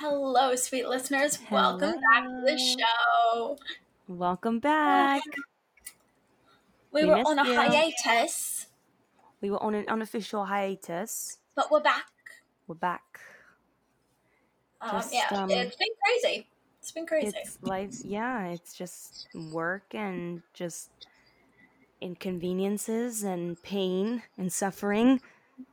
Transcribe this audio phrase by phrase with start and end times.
[0.00, 1.38] Hello, sweet listeners.
[1.50, 3.58] Welcome back to the show.
[4.08, 5.20] Welcome back.
[6.90, 7.54] We, We were on a you.
[7.54, 8.68] hiatus,
[9.42, 11.36] We were on an unofficial hiatus.
[11.54, 12.06] but we're back.
[12.66, 13.20] We're back.
[14.80, 16.48] Um, Just, yeah, um, it's been crazy.
[16.80, 17.36] It's been crazy.
[17.36, 18.02] It's life.
[18.02, 20.88] Yeah, it's just work and just
[22.00, 25.20] inconveniences and pain and suffering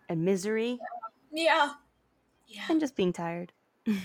[0.10, 0.80] and misery
[1.32, 1.76] yeah,
[2.46, 2.64] yeah.
[2.68, 3.54] and just being tired.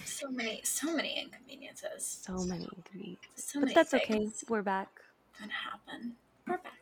[0.04, 2.20] So many, so many inconveniences.
[2.22, 3.18] So many inconveniences.
[3.36, 4.28] So But many that's okay.
[4.48, 4.88] We're back.
[5.38, 6.14] Gonna happen.
[6.46, 6.78] We're back.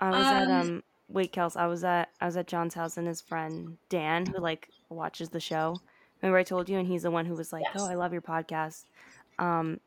[0.00, 2.96] I was at Um, um wait, Kels, I was at I was at John's house
[2.96, 5.76] and his friend Dan, who like watches the show.
[6.20, 7.76] Remember I told you and he's the one who was like, Yes.
[7.78, 8.84] Oh, I love your podcast.
[9.38, 9.78] Um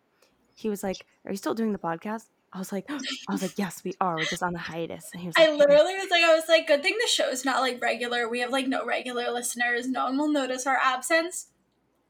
[0.53, 2.27] he was like, Are you still doing the podcast?
[2.53, 2.99] I was like I
[3.33, 4.15] was like, Yes, we are.
[4.15, 5.09] We're just on the hiatus.
[5.11, 7.43] And he was like, I literally was like, I was like, good thing the show's
[7.43, 8.29] not like regular.
[8.29, 9.89] We have like no regular listeners.
[9.89, 11.47] No one will notice our absence.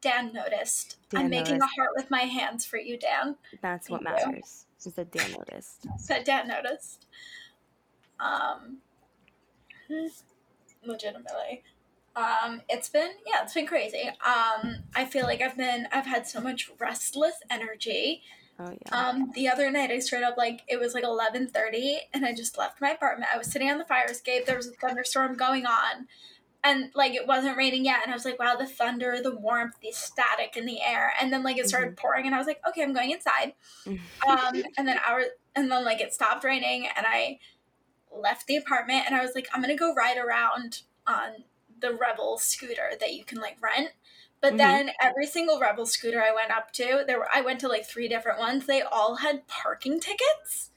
[0.06, 0.98] Dan noticed.
[1.16, 1.74] I'm Dan making noticed.
[1.76, 3.38] a heart with my hands for you, Dan.
[3.64, 4.26] That's what Thank you.
[4.28, 4.66] matters.
[4.86, 5.88] Is that Dan noticed.
[6.08, 7.08] That Dan noticed.
[8.20, 8.78] Um,
[10.86, 11.64] legitimately.
[12.16, 14.08] Um, it's been yeah, it's been crazy.
[14.24, 18.22] Um, I feel like I've been I've had so much restless energy.
[18.60, 19.10] Oh yeah.
[19.10, 22.34] Um, the other night I straight up like it was like eleven thirty, and I
[22.34, 23.30] just left my apartment.
[23.34, 24.46] I was sitting on the fire escape.
[24.46, 26.08] There was a thunderstorm going on,
[26.66, 28.02] and like it wasn't raining yet.
[28.04, 31.14] And I was like, wow, the thunder, the warmth, the static in the air.
[31.22, 33.54] And then like it started pouring, and I was like, okay, I'm going inside.
[34.28, 37.40] Um, and then hours, and then like it stopped raining, and I
[38.12, 41.46] left the apartment, and I was like, I'm gonna go ride around on
[41.80, 43.92] the Revel scooter that you can like rent.
[44.42, 44.58] But Mhm.
[44.58, 47.86] then every single Revel scooter I went up to, there were I went to like
[47.88, 48.66] three different ones.
[48.66, 50.72] They all had parking tickets,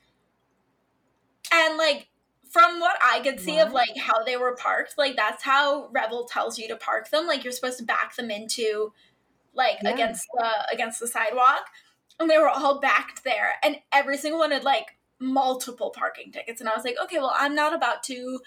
[1.52, 2.08] and like
[2.50, 6.24] from what I could see of like how they were parked, like that's how Revel
[6.24, 7.26] tells you to park them.
[7.26, 8.92] Like you're supposed to back them into
[9.54, 9.90] like Yeah.
[9.94, 11.66] against the against the sidewalk,
[12.20, 16.60] and they were all backed there, and every single one had like multiple parking tickets,
[16.60, 18.40] and I was like, okay, well I'm not about to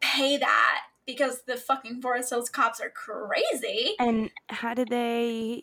[0.00, 3.94] pay that because the fucking Forest Hills cops are crazy.
[3.98, 5.62] and how did they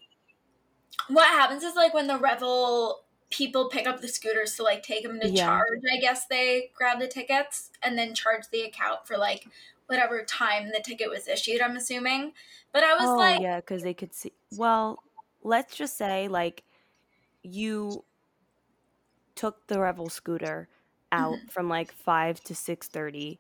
[1.09, 5.03] What happens is like when the Revel people pick up the scooters to like take
[5.03, 5.33] them to Yeah.
[5.33, 9.47] charge, I guess they grab the tickets and then charge the account for like
[9.87, 12.33] whatever time the ticket was issued, I'm assuming.
[12.73, 15.03] But I was oh like, yeah because they could see well
[15.43, 16.63] let's just say like
[17.43, 18.05] you
[19.35, 20.69] took the revel scooter
[21.11, 21.47] out Mm-hmm.
[21.49, 23.39] from like 5 to 6.30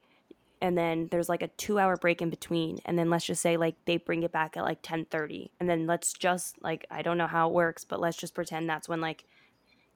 [0.61, 3.57] and then there's like a two hour break in between and then let's just say
[3.57, 7.17] like they bring it back at like 10.30 and then let's just like i don't
[7.17, 9.25] know how it works but let's just pretend that's when like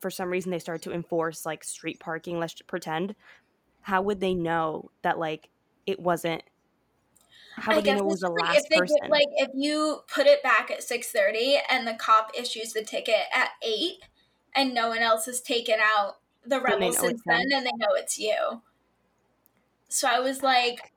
[0.02, 3.16] for some reason they start to enforce like street parking let's pretend.
[3.82, 5.50] How would they know that like
[5.86, 6.44] it wasn't
[7.56, 8.98] how would they know it was the like last if they person?
[9.02, 12.84] get, like if you put it back at six thirty and the cop issues the
[12.84, 14.00] ticket at eight
[14.56, 18.18] and no one else has taken out the Revel since then and they know it's
[18.18, 18.62] you.
[19.90, 20.94] So I was like,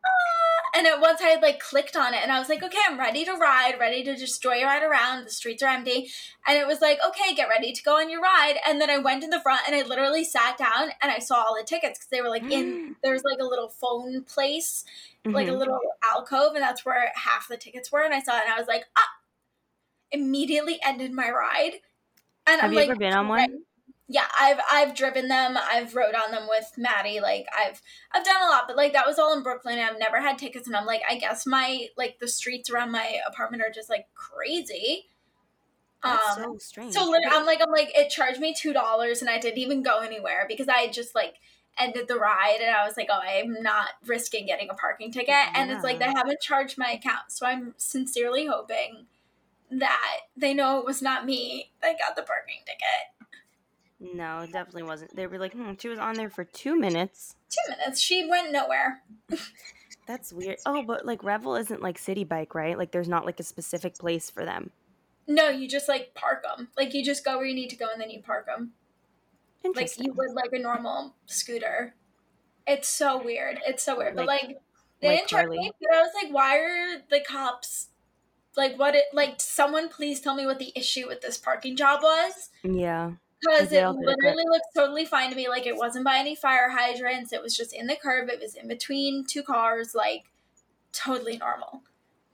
[0.74, 2.98] and at once I had like clicked on it and I was like, okay, I'm
[2.98, 5.24] ready to ride, ready to just joy ride around.
[5.24, 6.10] The streets are empty.
[6.46, 8.56] And it was like, okay, get ready to go on your ride.
[8.66, 11.36] And then I went in the front and I literally sat down and I saw
[11.36, 14.84] all the tickets because they were like in, there was like a little phone place
[15.32, 15.58] like a Mhm.
[15.58, 18.02] little alcove, and that's where half the tickets were.
[18.04, 19.08] And I saw it, and I was like, ah!
[20.12, 21.80] Immediately ended my ride.
[22.46, 23.64] And have I'm you like, ever been on one
[24.06, 25.56] yeah, I've I've driven them.
[25.56, 27.20] I've rode on them with Maddie.
[27.20, 27.81] Like I've
[28.12, 29.78] I've done a lot, but like that was all in Brooklyn.
[29.78, 33.19] I've never had tickets, and I'm like, I guess my like the streets around my
[33.26, 35.06] apartment are just like crazy.
[36.03, 36.92] That's Um, so strange.
[36.92, 40.00] so I'm like, I'm like, it charged me two dollars, and I didn't even go
[40.00, 41.36] anywhere because I just like
[41.78, 45.34] ended the ride, and I was like, oh, I'm not risking getting a parking ticket,
[45.54, 49.06] and it's like they haven't charged my account, so I'm sincerely hoping
[49.71, 53.13] that they know it was not me that got the parking ticket.
[54.00, 55.15] No, it definitely wasn't.
[55.16, 57.37] They were like, hmm, she was on there for two minutes.
[57.50, 59.03] Two minutes, she went nowhere.
[60.06, 60.59] That's weird.
[60.66, 62.77] Oh, but like Revel isn't like Citi Bike, right?
[62.77, 64.71] Like there's not like a specific place for them.
[65.27, 66.68] No, you just like park them.
[66.77, 68.72] Like you just go where you need to go, and then you park them.
[69.74, 71.95] Like you would like a normal scooter.
[72.66, 73.60] It's so weird.
[73.66, 74.16] It's so weird.
[74.16, 74.59] but Like- like
[75.01, 75.72] they like didn't charge me.
[75.80, 77.89] But I was like, why are the cops
[78.57, 82.03] like what it like someone please tell me what the issue with this parking job
[82.03, 82.51] was?
[82.63, 83.13] yeah.
[83.44, 85.48] Because it all it literally looks totally fine to me.
[85.48, 87.32] Like it wasn't by any fire hydrants.
[87.32, 88.28] It was just in the curb.
[88.28, 90.24] It was in between two cars, like
[90.92, 91.82] totally normal.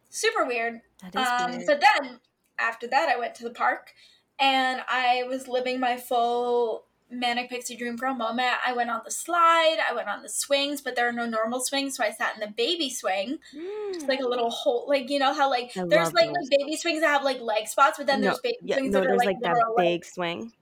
[0.08, 0.80] Super weird.
[1.02, 1.66] That is Um, weird.
[1.66, 2.20] but then
[2.58, 3.94] after that, I went to the park
[4.38, 8.52] and I was living my full manic pixie dream girl moment.
[8.64, 11.58] I went on the slide, I went on the swings, but there are no normal
[11.60, 13.38] swings, so I sat in the baby swing.
[13.52, 16.48] It's like a little hole, like you know how like I there's like those.
[16.48, 18.92] the baby swings that have like leg spots, but then No, there's baby yeah, swings
[18.94, 20.52] no, that are like, like that big swing.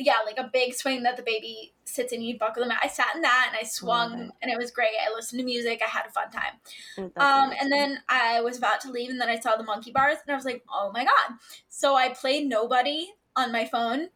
[0.00, 2.22] Yeah, like a big swing that the baby sits in.
[2.22, 2.72] You buckle them.
[2.72, 2.78] out.
[2.82, 4.30] I sat in that and I swung, it.
[4.42, 4.90] and it was great.
[5.00, 5.82] I listened to music.
[5.84, 6.54] I had a fun time.
[6.96, 9.92] That's Um, and then I was about to leave, and then I saw the monkey
[9.92, 11.38] bars, and I was like, "Oh my god!"
[11.68, 14.08] So I played Nobody on my phone,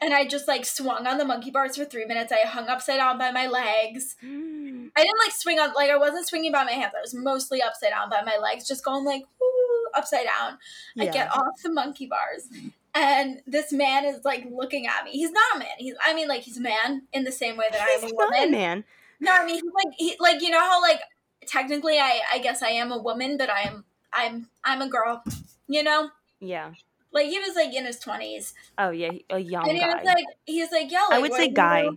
[0.00, 2.32] and I just like swung on the monkey bars for three minutes.
[2.32, 4.16] I hung upside down by my legs.
[4.24, 4.90] Mm.
[4.96, 6.92] I didn't like swing on like I wasn't swinging by my hands.
[6.96, 9.46] I was mostly upside down by my legs, just going like woo,
[9.94, 10.58] upside down.
[10.98, 12.48] I get off the monkey bars,
[12.96, 15.10] and this man is like looking at me.
[15.12, 15.68] He's not a man.
[15.78, 18.10] He's I mean like he's a man in the same way that I am He's
[18.12, 18.50] a not a woman.
[18.50, 18.84] man.
[19.20, 21.00] No, I mean he's like he like you know how like
[21.46, 25.22] technically I I guess I am a woman, but I am I'm I'm a girl.
[25.68, 26.10] You know,
[26.40, 26.72] Yeah.
[27.12, 29.94] like he was like in his twenties, Oh yeah, a young and he guy.
[29.96, 30.98] was like he was like yo.
[31.10, 31.88] I would say guy.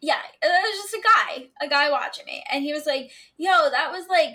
[0.00, 3.50] yeah, it was just a guy, a guy watching me, and he was like, "Yo,
[3.70, 4.34] that was like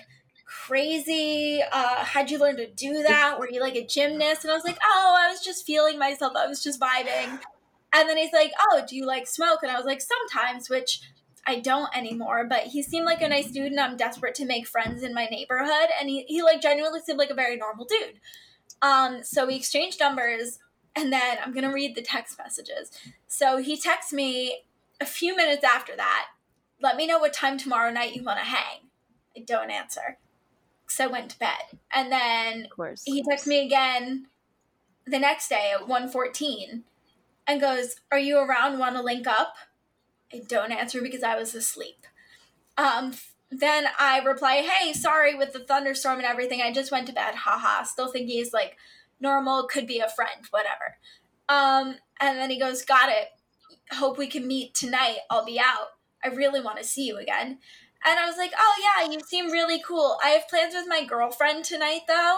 [0.66, 1.62] crazy.
[1.72, 3.40] Uh, how'd you learn to do that?
[3.40, 6.34] Were you like a gymnast?" And I was like, "Oh, I was just feeling myself.
[6.36, 7.40] I was just vibing."
[7.94, 11.02] And then he's like, "Oh, do you like smoke?" And I was like, "Sometimes," which
[11.46, 12.46] I don't anymore.
[12.48, 15.26] But he seemed like a nice dude, and I'm desperate to make friends in my
[15.26, 15.90] neighborhood.
[16.00, 18.20] And he he like genuinely seemed like a very normal dude.
[18.82, 20.60] Um, so we exchanged numbers,
[20.96, 22.92] and then I'm gonna read the text messages.
[23.28, 24.64] So he texts me
[25.02, 26.28] a few minutes after that,
[26.80, 28.90] let me know what time tomorrow night you want to hang.
[29.36, 30.18] I don't answer.
[30.92, 31.80] So I went to bed.
[31.94, 33.04] And then of course.
[33.06, 34.28] he texts me again
[35.06, 36.84] the next day at 1.14
[37.48, 39.56] and goes, are you around, want to link up?
[40.34, 42.06] I don't answer because I was asleep.
[42.78, 43.14] Um,
[43.50, 46.62] then I reply, hey, sorry with the thunderstorm and everything.
[46.62, 47.36] I just went to bed.
[47.36, 47.84] Haha.
[47.84, 48.78] Still think he's like
[49.20, 50.98] normal, could be a friend, whatever.
[51.50, 53.28] Um, and then he goes, got it.
[53.92, 55.18] Hope we can meet tonight.
[55.30, 55.88] I'll be out.
[56.24, 57.60] I really want to see you again.
[58.04, 60.18] And I was like, oh yeah, you seem really cool.
[60.24, 62.38] I have plans with my girlfriend tonight though.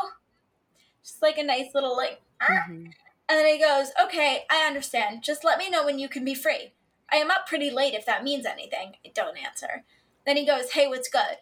[1.04, 2.94] Just like a nice little like "Ah." Mhm.
[3.30, 5.24] And then he goes, Okay, I understand.
[5.24, 6.74] Just let me know when you can be free.
[7.12, 8.96] I am up pretty late if that means anything.
[9.06, 9.84] I don't answer.
[10.26, 11.38] Then he goes, Hey, what's good?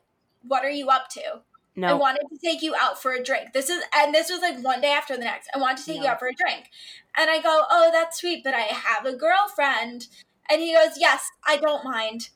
[0.47, 1.41] What are you up to?
[1.75, 1.88] No.
[1.88, 3.53] I wanted to take you out for a drink.
[3.53, 5.50] This is and this was like one day after the next.
[5.56, 6.69] I wanted to take you out for a drink.
[7.18, 10.07] And I go, Oh, that's sweet, but I have a girlfriend.
[10.50, 12.29] And he goes, Yes, I don't mind.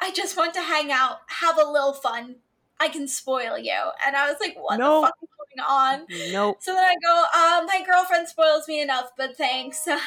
[0.00, 2.36] I just want to hang out, have a little fun.
[2.80, 3.76] I can spoil you.
[4.06, 5.02] And I was like, What No.
[5.02, 6.06] the fuck is going on?
[6.32, 6.56] Nope.
[6.60, 9.86] So then I go, um, my girlfriend spoils me enough, but thanks.
[9.86, 10.00] and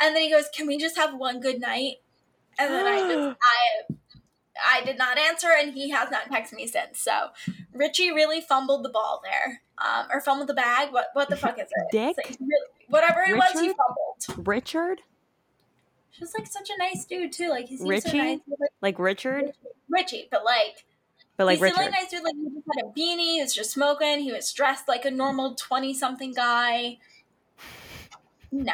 [0.00, 1.96] then he goes, can we just have one good night?
[2.58, 3.94] And then I just, I,
[4.80, 7.00] I did not answer, and he has not texted me since.
[7.00, 7.28] So
[7.72, 10.92] Richie really fumbled the ball there, um, or fumbled the bag.
[10.92, 11.86] What, what the fuck is it?
[11.92, 12.16] Dick?
[12.16, 14.46] Like, really, whatever it was, he fumbled.
[14.48, 15.02] Richard?
[16.18, 17.48] She's like such a nice dude too.
[17.50, 18.10] Like he's Richie?
[18.10, 18.38] so nice.
[18.48, 19.52] Like, Like Richard?
[19.88, 20.84] Richie, but like
[21.36, 21.86] But like he's Richard.
[21.88, 22.22] a nice dude.
[22.22, 23.34] Like he just had a beanie.
[23.34, 24.20] He was just smoking.
[24.20, 26.98] He was dressed like a normal twenty-something guy.
[28.52, 28.72] No,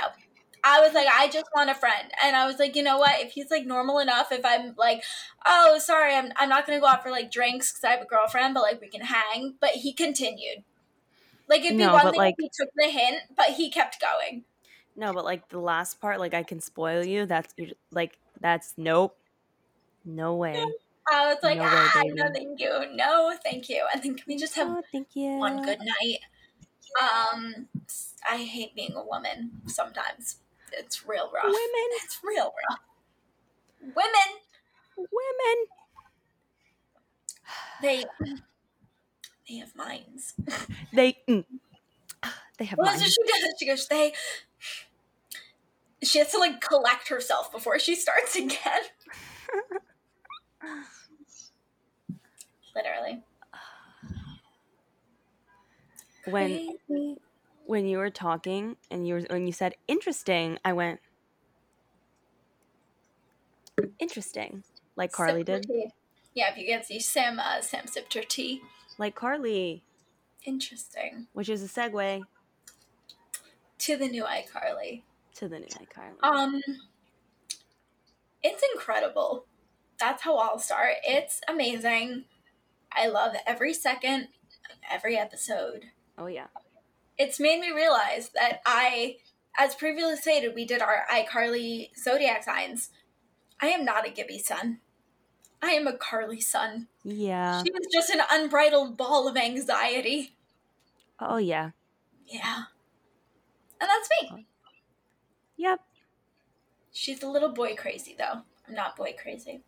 [0.62, 3.18] I was like, I just want a friend, and I was like, you know what?
[3.20, 5.02] If he's like normal enough, if I'm like,
[5.46, 8.04] oh, sorry, I'm I'm not gonna go out for like drinks because I have a
[8.06, 9.54] girlfriend, but like we can hang.
[9.60, 10.64] But he continued.
[11.48, 14.00] Like it'd be No, one thing like- if he took the hint, but he kept
[14.00, 14.44] going.
[14.96, 17.26] No, but like the last part, like I can spoil you.
[17.26, 17.54] That's
[17.90, 19.16] like that's nope.
[20.04, 20.76] No way.
[21.12, 23.86] I was like, No ah, no, thank you, no, thank you.
[23.92, 25.38] And then can we just have Oh, thank you.
[25.38, 26.18] one good night.
[27.00, 27.68] Um,
[28.28, 30.38] I hate being a woman sometimes.
[30.72, 31.44] It's real rough.
[31.46, 32.80] Women, It's real rough.
[33.80, 34.40] Women,
[34.96, 35.66] women.
[37.82, 38.04] they
[39.48, 40.34] they have minds.
[40.92, 41.44] They mm,
[42.58, 43.02] they have Well, minds.
[43.02, 43.54] what she does.
[43.58, 44.12] She goes, they.
[46.02, 48.82] She has to like collect herself before she starts again.
[52.74, 53.22] Literally.
[56.26, 57.16] When Crazy.
[57.66, 61.00] when you were talking and you were when you said interesting, I went
[63.98, 64.62] interesting,
[64.96, 65.64] like Carly did.
[65.64, 65.88] tea.
[66.34, 68.60] Yeah, if you get see Sam, uh, Sam sipped her tea.
[68.98, 69.82] Like Carly,
[70.44, 71.26] Interesting.
[71.32, 72.22] which is a segue
[73.78, 75.02] To the new iCarly.
[75.40, 76.22] To the new iCarly.
[76.22, 76.62] Um,
[78.42, 79.46] it's incredible.
[79.98, 80.94] That's how I'll start.
[81.02, 82.24] It's amazing.
[82.92, 84.28] I love every second
[84.70, 85.86] of every episode.
[86.18, 86.48] oh yeah.
[87.18, 89.16] It's made me realize that I,
[89.58, 92.90] as previously stated, we did our iCarly zodiac signs.
[93.62, 94.80] I am not a Gibby sun.
[95.62, 96.88] I am a Carly sun.
[97.04, 97.62] Yeah.
[97.62, 100.34] She was just an unbridled ball of anxiety.
[101.18, 101.70] Oh yeah.
[102.26, 102.64] Yeah.
[103.80, 104.46] And that's me.
[105.60, 105.80] Yep.
[106.92, 108.42] She's a little boy crazy though.
[108.66, 109.60] I'm not boy crazy.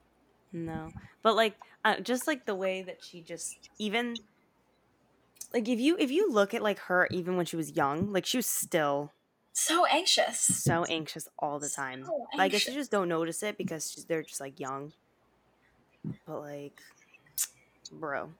[0.52, 0.90] No,
[1.22, 4.16] but like uh, just like the way that she just even
[5.52, 8.24] like if you if you look at like her even when she was young, like
[8.24, 9.12] she was still
[9.52, 10.38] So anxious.
[10.40, 12.04] so anxious all the time.
[12.06, 14.92] So But I guess you just don't notice it because she's, they're just like young.
[16.26, 16.80] But like,
[17.92, 18.30] bro,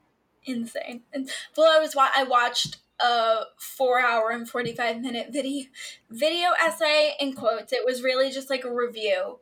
[0.45, 1.03] insane.
[1.13, 5.67] And well, I was wa- I watched a four hour and forty five minute video
[6.11, 7.73] video essay in quotes.
[7.73, 9.39] It was really just like a review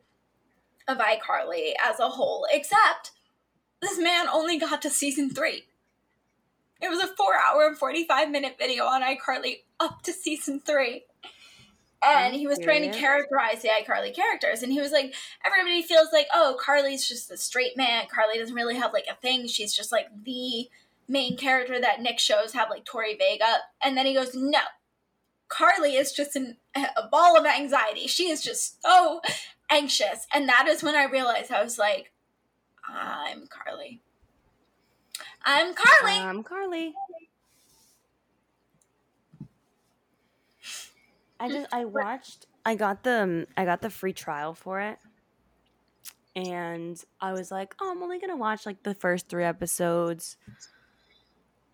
[0.87, 3.11] of iCarly as a whole, except
[3.81, 5.65] this man only got to season three.
[6.81, 10.59] It was a four hour and forty five minute video on iCarly up to season
[10.59, 11.03] three.
[12.03, 15.13] And he was trying to characterize the iCarly characters, and he was like,
[15.45, 18.05] everybody feels like, oh, Carly's just a straight man.
[18.11, 19.45] Carly doesn't really have like a thing.
[19.45, 20.67] She's just like the
[21.11, 23.57] main character that Nick shows have like Tori Vega.
[23.83, 24.59] And then he goes, no,
[25.49, 28.07] Carly is just an, a ball of anxiety.
[28.07, 29.21] She is just so
[29.69, 30.25] anxious.
[30.33, 32.11] And that is when I realized I was like,
[32.87, 34.01] I'm Carly.
[35.43, 36.17] I'm Carly.
[36.17, 36.93] um, Carly.
[41.39, 42.45] I just I watched.
[42.65, 44.99] I got the um, I got the free trial for it,
[46.35, 50.37] and I was like, oh, I'm only gonna watch like the first three episodes,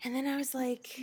[0.03, 0.99] and then I was like,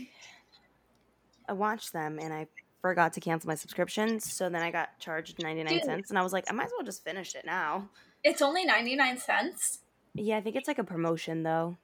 [1.48, 2.46] I watched them and I
[2.80, 5.84] forgot to cancel my subscription, so then I got charged ninety nine Dude.
[5.84, 7.88] cents, and I was like, I might as well just finish it now.
[8.22, 9.80] it's only 99 cents.
[10.14, 11.76] Yeah, I think it's like a promotion though.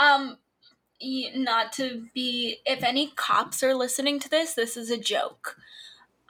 [0.00, 0.38] Um,
[1.02, 5.56] not to be, if any cops are listening to this, this is a joke.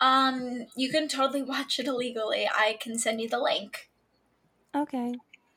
[0.00, 2.48] Um, you can totally watch it illegally.
[2.52, 3.88] I can send you the link.
[4.74, 5.14] Okay.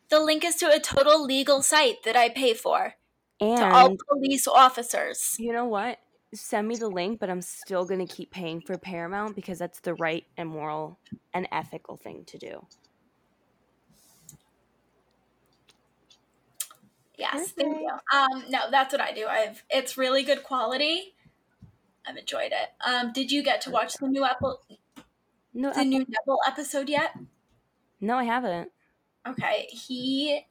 [0.10, 2.94] The link is to a total legal site that I pay for
[3.40, 5.36] to all police officers.
[5.40, 6.00] you know what?
[6.34, 9.80] Send me the link, but I'm still going to keep paying for Paramount because that's
[9.80, 11.00] the right and moral
[11.34, 12.66] and ethical thing to do.
[17.18, 17.90] Yes, thank you.
[18.14, 19.26] Um, no, that's what I do.
[19.26, 21.16] I've it's really good quality.
[22.08, 22.70] I've enjoyed it.
[22.86, 24.62] Um, did you get to watch the new Apple
[25.54, 27.18] No, the new Neville episode yet?
[28.00, 28.72] no, I haven't.
[29.28, 30.46] Okay, he,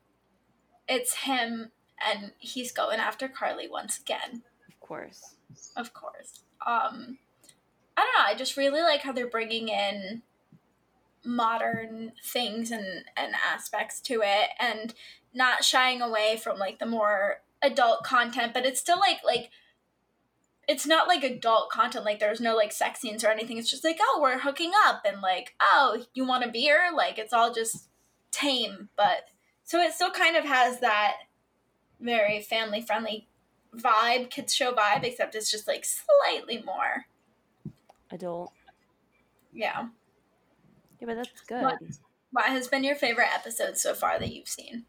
[0.88, 1.70] it's him,
[2.04, 4.42] and he's going after Carly once again.
[4.68, 5.34] Of course.
[5.76, 6.42] Of course.
[6.66, 7.18] Um,
[7.96, 8.26] I don't know.
[8.26, 10.22] I just really like how they're bringing in
[11.24, 14.94] modern things and and aspects to it, and
[15.34, 18.52] not shying away from like the more adult content.
[18.54, 19.50] But it's still like like.
[20.68, 23.56] It's not like adult content, like there's no like sex scenes or anything.
[23.56, 26.90] It's just like, oh, we're hooking up and like, oh, you want a beer?
[26.92, 27.86] Like it's all just
[28.32, 29.28] tame, but
[29.62, 31.14] so it still kind of has that
[32.00, 33.28] very family friendly
[33.74, 37.06] vibe, kids show vibe, except it's just like slightly more.
[38.10, 38.52] Adult.
[39.52, 39.88] Yeah.
[41.00, 41.62] Yeah, but that's good.
[41.62, 41.78] What?
[42.32, 44.84] What has been your favorite episode so far that you've seen?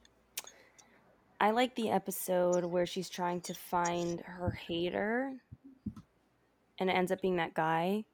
[1.39, 5.33] I like the episode where she's trying to find her hater
[6.79, 8.05] and it ends up being that guy.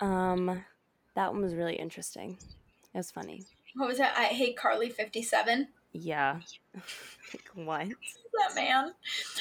[0.00, 0.64] Um
[1.14, 2.38] that one was really interesting.
[2.94, 3.44] It was funny.
[3.76, 4.16] What was that?
[4.16, 5.68] I hate Carly fifty seven.
[5.92, 6.40] Yeah.
[6.74, 7.86] like, what?
[7.86, 8.92] That man.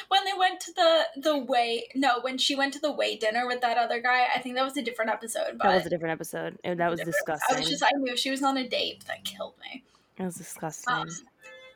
[0.10, 3.48] When they went to the the way no, when she went to the way dinner
[3.48, 5.58] with that other guy, I think that was a different episode.
[5.58, 6.58] But That was a different episode.
[6.64, 7.56] and that was disgusting.
[7.56, 9.84] I was just I knew she was on a date that killed me.
[10.18, 10.94] it was disgusting.
[10.94, 11.08] Um,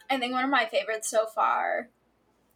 [0.10, 1.88] I think one of my favorites so far.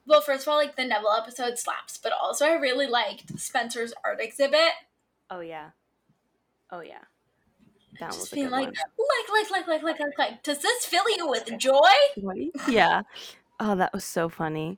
[0.06, 3.94] Well, first of all, like the Neville episode slaps, but also I really liked Spencer's
[4.04, 4.72] art exhibit.
[5.30, 5.70] oh yeah.
[6.72, 7.04] Oh yeah.
[8.00, 8.74] That just was being like, one.
[8.74, 10.44] like, like, like, like, like, like.
[10.44, 11.80] Does this fill you with joy?
[12.68, 13.04] yeah.
[13.60, 14.78] Oh, that was so funny.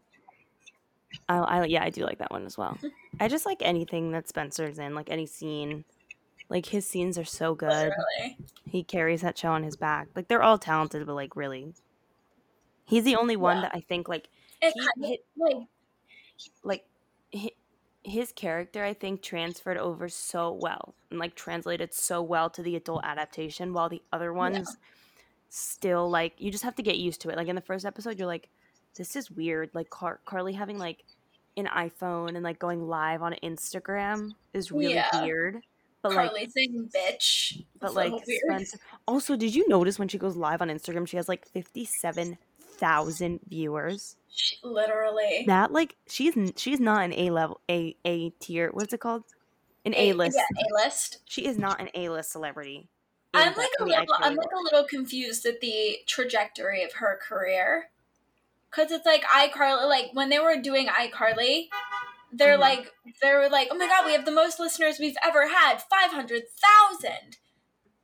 [1.30, 2.78] I, I yeah, I do like that one as well.
[3.20, 5.84] I just like anything that Spencer's in, like any scene.
[6.50, 7.70] Like his scenes are so good.
[7.70, 8.38] Literally.
[8.66, 10.08] He carries that show on his back.
[10.16, 11.74] Like they're all talented, but like really,
[12.86, 13.62] he's the only one Yeah.
[13.64, 14.28] that I think like
[14.62, 15.58] It He hit- like,
[16.64, 16.86] like
[18.04, 22.76] his character I think transferred over so well and like translated so well to the
[22.76, 24.78] adult adaptation, while the other ones
[25.50, 27.38] still like you just have to get used to it.
[27.38, 28.50] Like in the first episode, you're like,
[28.96, 29.70] this is weird.
[29.74, 31.04] Like Car- Carly having like
[31.58, 35.24] an iPhone and like going live on Instagram is really Yeah.
[35.24, 35.62] weird.
[36.02, 37.64] But like Carly saying bitch.
[37.80, 38.14] But like.
[39.08, 42.38] Also, did you notice when she goes live on Instagram, she has like fifty-seven
[42.82, 44.18] thousand viewers?
[44.30, 45.46] She- literally.
[45.48, 48.72] That like she's she's not an A level A A tier.
[48.74, 49.24] What's it called?
[49.86, 50.38] An A list.
[50.38, 51.20] Yeah, A list.
[51.26, 52.90] She is not an A list celebrity.
[53.34, 54.06] I'm like a little.
[54.20, 57.90] I'm like a little confused at the trajectory of her career,
[58.70, 59.88] because it's like iCarly.
[59.88, 61.70] Like when they were doing iCarly,
[62.34, 62.62] they're Mhm.
[62.62, 65.82] like they were like, oh my god, we have the most listeners we've ever had,
[65.82, 67.38] five hundred thousand.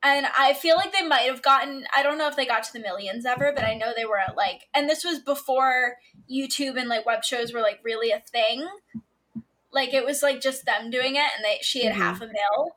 [0.04, 2.74] And I feel like they might have gotten I don't know if they got to
[2.74, 5.98] the millions ever, but I know they were at like and this was before
[6.32, 8.68] YouTube and like web shows were like really a thing.
[9.72, 11.98] Like it was like just them doing it and they she had Mhm.
[11.98, 12.76] half a mil.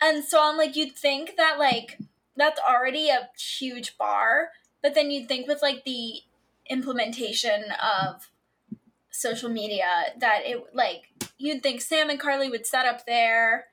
[0.00, 1.98] And so I'm like you'd think that like
[2.36, 4.50] that's already a huge bar,
[4.82, 6.20] but then you'd think with like the
[6.70, 8.30] implementation of
[9.10, 9.88] social media
[10.18, 13.66] that it like you'd think Sam and Carly would set up their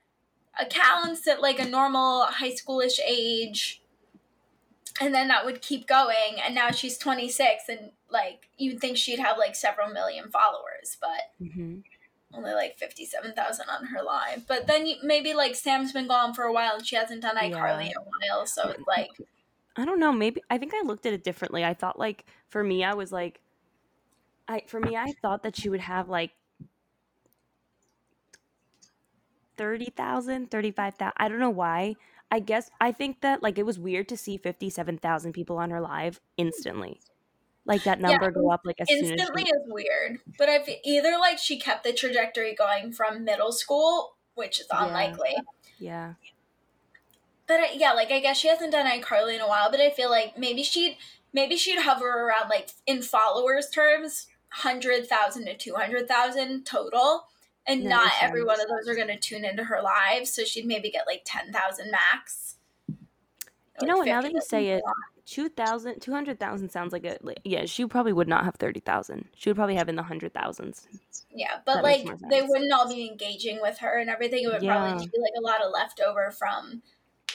[0.59, 3.81] accounts at like a normal high schoolish age
[5.01, 9.19] and then that would keep going and now she's 26 and like you'd think she'd
[9.19, 11.79] have like several million followers but hmm
[12.33, 16.43] only like 57,000 on her live but then you, maybe like Sam's been gone for
[16.43, 17.91] a while and she hasn't done iCarly Yeah.
[17.91, 18.03] in a
[18.35, 19.09] while so it's like
[19.75, 20.11] I don't know.
[20.11, 21.63] Maybe I think I looked at it differently.
[21.63, 23.41] I thought like for me, I was like,
[24.47, 26.31] I for me, I thought that she would have like
[29.57, 31.13] 30,000, 35,000.
[31.17, 31.97] I don't know why.
[32.31, 35.81] I guess I think that like it was weird to see 57,000 people on her
[35.81, 37.01] live instantly.
[37.65, 40.49] Like that Yeah, number go up like as soon as instantly she, is weird but
[40.49, 44.85] I've either like she kept the trajectory going from middle school which is Yeah.
[44.87, 45.35] unlikely
[45.77, 46.15] Yeah.
[47.47, 49.89] But I, yeah, like I guess she hasn't done iCarly in a while, but I
[49.91, 50.97] feel like maybe she'd
[51.33, 57.27] maybe she'd hover around like in followers terms, hundred thousand to two hundred thousand total,
[57.67, 60.43] and That not every one of those are going to tune into her live, so
[60.43, 62.57] she'd maybe get like ten thousand max.
[63.81, 64.95] You know Like what, now that you say it, a lot.
[65.25, 69.27] 2,000, 200,000 sounds like a like, yeah, she probably would not have 30,000.
[69.35, 70.87] She would probably have in the hundred thousands.
[71.31, 74.43] Yeah, but That like they wouldn't all be engaging with her and everything.
[74.43, 74.75] It would Yeah.
[74.77, 76.81] probably be like a lot of leftover from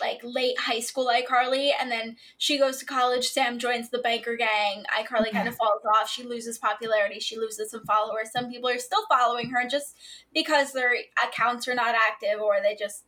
[0.01, 3.29] like late high school iCarly, and then she goes to college.
[3.29, 4.85] Sam joins the biker gang.
[4.99, 6.09] iCarly kind of falls off.
[6.11, 7.21] She loses popularity.
[7.21, 8.31] She loses some followers.
[8.33, 9.97] Some people are still following her just
[10.35, 10.93] because their
[11.25, 13.05] accounts are not active or they just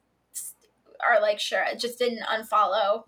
[1.11, 3.03] are like sure it just didn't unfollow.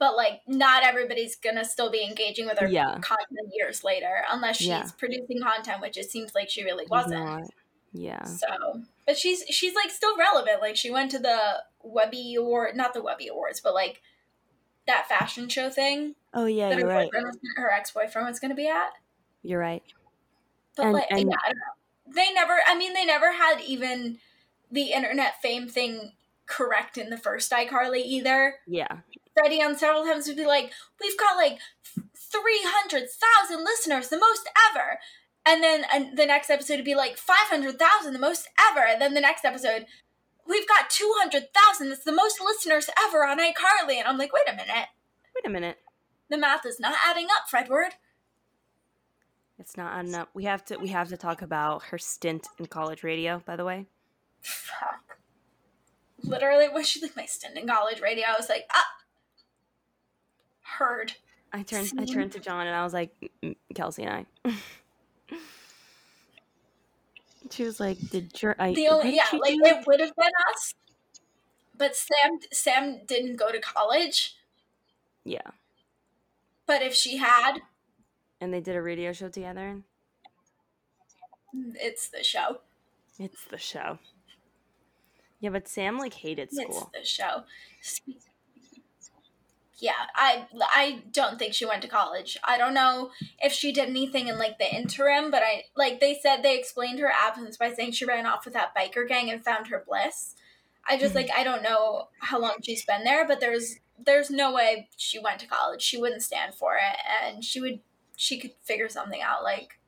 [0.00, 2.98] But like not everybody's gonna still be engaging with her Yeah.
[3.00, 4.86] content years later unless she's Yeah.
[4.96, 7.24] producing content, which it seems like she really wasn't.
[7.24, 7.42] not.
[7.92, 8.24] Yeah.
[8.24, 10.60] So, but she's she's like still relevant.
[10.60, 14.02] Like she went to the Webby Award, not the Webby Awards, but like
[14.86, 17.10] that fashion show thing Oh yeah, that her you're right.
[17.12, 18.90] was, her ex boyfriend was going to be at.
[19.42, 19.82] You're right.
[20.76, 22.14] But And- like, and- yeah, I don't know.
[22.14, 22.56] They never.
[22.66, 24.18] I mean, they never had even
[24.70, 26.12] the internet fame thing
[26.46, 28.54] correct in the first iCarly either.
[28.66, 28.88] Yeah.
[29.36, 31.58] Freddie on several times would be like, "We've got like
[32.16, 34.98] three hundred thousand listeners, the most ever."
[35.48, 38.80] And then and the next episode would be like five hundred thousand, the most ever.
[38.86, 39.86] And then the next episode,
[40.46, 41.88] we've got two hundred thousand.
[41.88, 43.94] That's the most listeners ever on iCarly.
[43.98, 44.88] And I'm like, wait a minute,
[45.34, 45.78] Wait a minute.
[46.28, 47.92] the math is not adding up, Fredward.
[49.58, 50.28] It's not enough.
[50.34, 53.64] We have to we have to talk about her stint in college radio, by the
[53.64, 53.86] way.
[54.42, 55.18] Fuck.
[56.22, 58.86] Literally, when she like my stint in college radio, I was like, ah,
[60.78, 61.14] heard.
[61.52, 63.10] I turned I turned to John and I was like,
[63.42, 64.50] "Mm, Kelsey and I.
[67.50, 70.32] she was like, "Did your I?" The only yeah, like do?" it would have been
[70.50, 70.74] us,
[71.76, 74.36] but Sam Sam didn't go to college.
[75.24, 75.50] yeah,
[76.66, 77.60] But if she had,
[78.40, 79.82] and they did a radio show together.
[81.74, 82.60] it's the show.
[83.18, 83.98] It's the show.
[85.40, 86.90] Yeah, but Sam like hated school.
[86.94, 87.44] It's the show.
[89.80, 92.36] Yeah, I I don't think she went to college.
[92.44, 96.18] I don't know if she did anything in like the interim, but I like they
[96.20, 99.44] said they explained her absence by saying she ran off with that biker gang and
[99.44, 100.34] found her bliss.
[100.88, 101.28] I just mm-hmm.
[101.28, 105.18] like I don't know how long she's been there, but there's there's no way she
[105.18, 105.82] went to college.
[105.82, 107.80] She wouldn't stand for it, and she would
[108.18, 109.78] she could figure something out like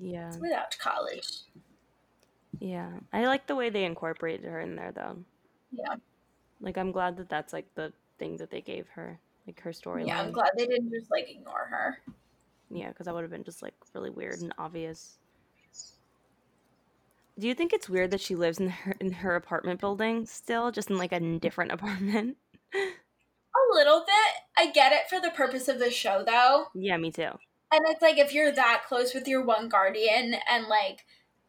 [0.00, 1.42] Yeah, without college.
[2.60, 2.90] yeah.
[3.12, 5.18] I like the way they incorporated her in there, though.
[5.72, 5.96] Yeah,
[6.60, 10.06] Like, I'm glad that that's like the thing that they gave her, like her storyline.
[10.08, 10.20] yeah.
[10.20, 11.98] I'm glad they didn't just like ignore her.
[12.70, 15.18] Yeah, because that would have been just like really weird and obvious.
[17.38, 20.70] Do you think it's weird that she lives in her in her apartment building still,
[20.72, 22.36] just in like a different apartment?
[22.74, 24.42] A little bit.
[24.56, 26.66] I get it for the purpose of the show, though.
[26.74, 27.30] yeah, me too.
[27.72, 31.04] and it's like if you're that close with your one guardian and like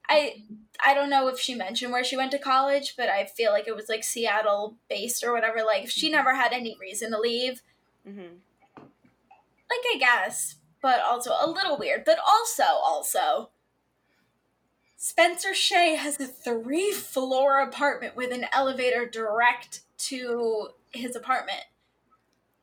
[0.10, 0.44] i
[0.86, 3.68] i don't know if she mentioned where she went to college but i feel like
[3.68, 7.20] it was like seattle based or whatever like if she never had any reason to
[7.20, 7.62] leave
[8.08, 8.36] Mm-hmm.
[8.78, 13.50] like i guess but also a little weird but also also
[14.96, 21.64] spencer shay has a three floor apartment with an elevator direct to his apartment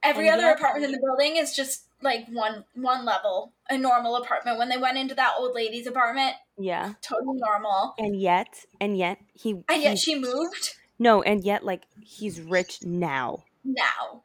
[0.05, 4.17] every And other apartment in the building is just like one one level a normal
[4.17, 8.97] apartment when they went into that old lady's apartment Yeah, totally normal and yet, and
[8.99, 13.45] yet he and yet he- she moved No, and yet like he's rich now.
[13.65, 14.23] Now.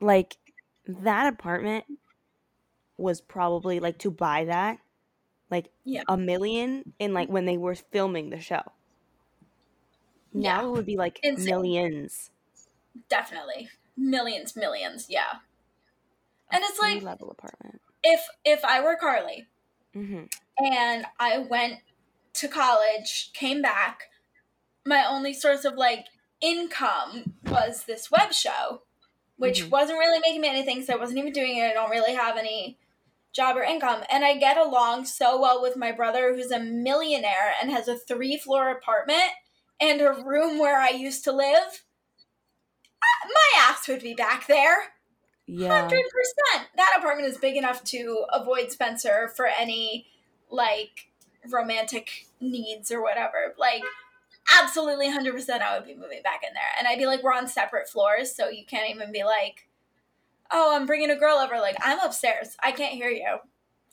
[0.00, 0.36] Like
[0.86, 1.84] that apartment
[2.98, 4.78] was probably like to buy that
[5.50, 6.02] like Yeah.
[6.08, 8.62] a million in like when they were filming the show.
[10.32, 10.66] Now Yeah.
[10.68, 11.44] it would be like Insane.
[11.46, 12.30] millions.
[13.08, 13.68] Definitely.
[13.96, 15.40] Millions, millions, yeah.
[16.50, 17.80] And it's like level apartment.
[18.02, 19.46] if if I were Carly
[19.94, 20.24] hmm
[20.58, 21.80] and I went
[22.34, 24.04] to college, came back,
[24.86, 26.06] my only source of like
[26.40, 28.82] income was this web show,
[29.36, 29.70] which Mhm.
[29.70, 31.64] wasn't really making me anything, so I wasn't even doing it.
[31.70, 32.78] I don't really have any
[33.32, 34.04] job or income.
[34.10, 37.96] And I get along so well with my brother who's a millionaire and has a
[37.96, 39.30] three floor apartment
[39.80, 41.82] and a room where I used to live.
[43.32, 44.76] My ass would be back there.
[45.46, 45.80] Yeah.
[45.80, 46.68] Hundred percent.
[46.76, 50.06] That apartment is big enough to avoid Spencer for any
[50.50, 51.10] like
[51.50, 53.54] romantic needs or whatever.
[53.58, 53.82] Like,
[54.60, 55.62] absolutely, hundred percent.
[55.62, 58.34] I would be moving back in there, and I'd be like, we're on separate floors,
[58.34, 59.68] so you can't even be like,
[60.50, 61.58] oh, I'm bringing a girl over.
[61.58, 62.56] Like, I'm upstairs.
[62.62, 63.38] I can't hear you.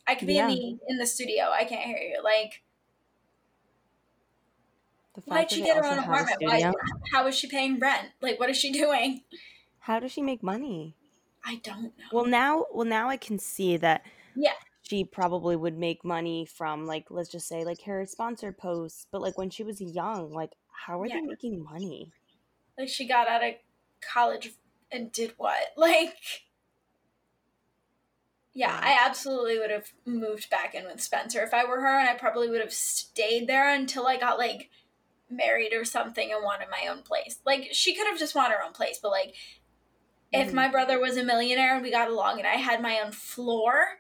[0.08, 0.48] I could be Yeah.
[0.48, 1.46] in the in the studio.
[1.52, 2.22] I can't hear you.
[2.24, 2.62] Like,
[5.26, 6.38] The why'd she get her own apartment?
[6.42, 6.72] Why,
[7.12, 8.10] how is she paying rent?
[8.22, 9.22] Like, what is she doing?
[9.80, 10.96] How does she make money?
[11.46, 12.06] I don't know.
[12.12, 14.04] Well, now, well, now I can see that.
[14.36, 14.54] Yeah.
[14.84, 19.22] She probably would make money from like let's just say like her sponsored posts, but
[19.22, 20.52] like when she was young, like
[20.86, 21.16] how are Yeah.
[21.16, 22.12] they making money?
[22.78, 23.56] like she got out of
[24.02, 24.54] college
[24.90, 26.16] and did what like
[28.54, 28.78] Yeah.
[28.82, 32.16] i absolutely would have moved back in with spencer if i were her and i
[32.16, 34.70] probably would have stayed there until i got like
[35.30, 38.64] married or something and wanted my own place like she could have just wanted her
[38.64, 39.36] own place but like
[40.32, 40.56] if Mhm.
[40.56, 44.00] my brother was a millionaire and we got along and i had my own floor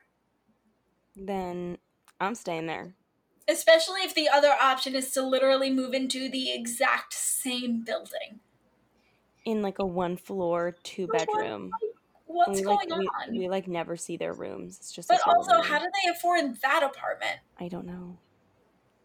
[1.16, 1.78] Then
[2.20, 2.96] I'm staying there.
[3.48, 8.40] especially if the other option is to literally move into the exact same building
[9.46, 11.72] in like a one floor, two bedroom.
[12.26, 14.78] what's we going like on we like never see their rooms.
[14.80, 18.18] It's just but also how do they afford that apartment I don't know.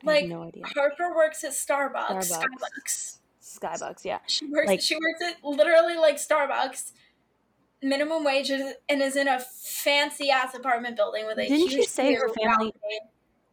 [0.04, 0.64] Like, no idea.
[0.74, 2.30] Harper works at Starbucks.
[2.30, 3.18] Starbucks.
[3.42, 3.80] Starbucks.
[3.80, 4.18] Skybucks, yeah.
[4.26, 4.66] She works.
[4.68, 6.92] Like- she works at literally like Starbucks,
[7.82, 12.14] minimum wage, and is in a fancy ass apartment building with a Didn't you say
[12.14, 13.00] her family- balcony.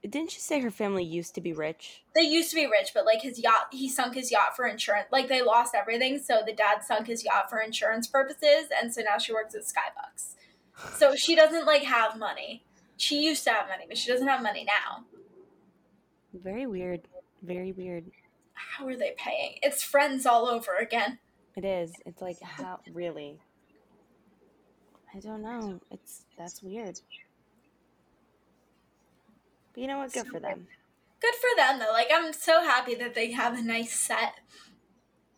[0.03, 2.01] Didn't you say her family used to be rich?
[2.15, 5.07] They used to be rich, but like his yacht, he sunk his yacht for insurance.
[5.11, 9.01] Like they lost everything, so the dad sunk his yacht for insurance purposes, and so
[9.01, 10.33] now she works at Skybucks.
[10.97, 12.63] So she doesn't like have money.
[12.97, 15.05] She used to have money, but she doesn't have money now.
[16.33, 17.01] Very weird.
[17.41, 18.05] Very weird.
[18.53, 19.57] How are they paying?
[19.61, 21.19] It's friends all over again.
[21.55, 21.93] It is.
[22.05, 23.39] It's like how really?
[25.13, 25.79] I don't know.
[25.89, 26.99] It's that's weird.
[29.73, 30.13] But you know what?
[30.13, 30.67] Good for them.
[31.21, 31.91] Good for them though.
[31.91, 34.35] Like I'm so happy that they have a nice set.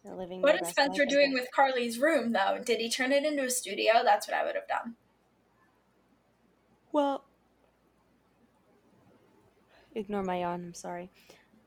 [0.03, 0.41] They're living.
[0.41, 2.59] What their is best Spencer life, doing with Carly's room though?
[2.63, 4.01] Did he turn it into a studio?
[4.03, 4.95] That's what I would have done.
[6.91, 7.23] Well,
[9.95, 10.63] ignore my yawn.
[10.65, 11.09] I'm sorry.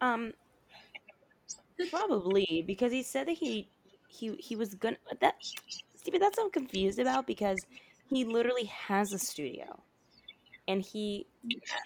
[0.01, 0.33] Um,
[1.91, 3.69] probably because he said that he
[4.09, 5.35] he he was gonna that
[5.97, 6.19] Stevie.
[6.19, 7.59] That's what I'm confused about because
[8.09, 9.83] he literally has a studio,
[10.69, 11.27] and he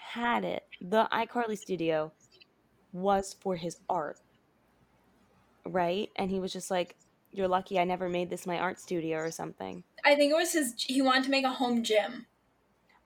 [0.01, 0.63] had it.
[0.81, 2.11] The iCarly studio
[2.93, 4.19] was for his art,
[5.65, 6.09] right?
[6.15, 6.95] And he was just like,
[7.31, 10.53] "You're lucky I never made this my art studio or something." I think it was
[10.53, 10.73] his.
[10.77, 12.27] He wanted to make a home gym,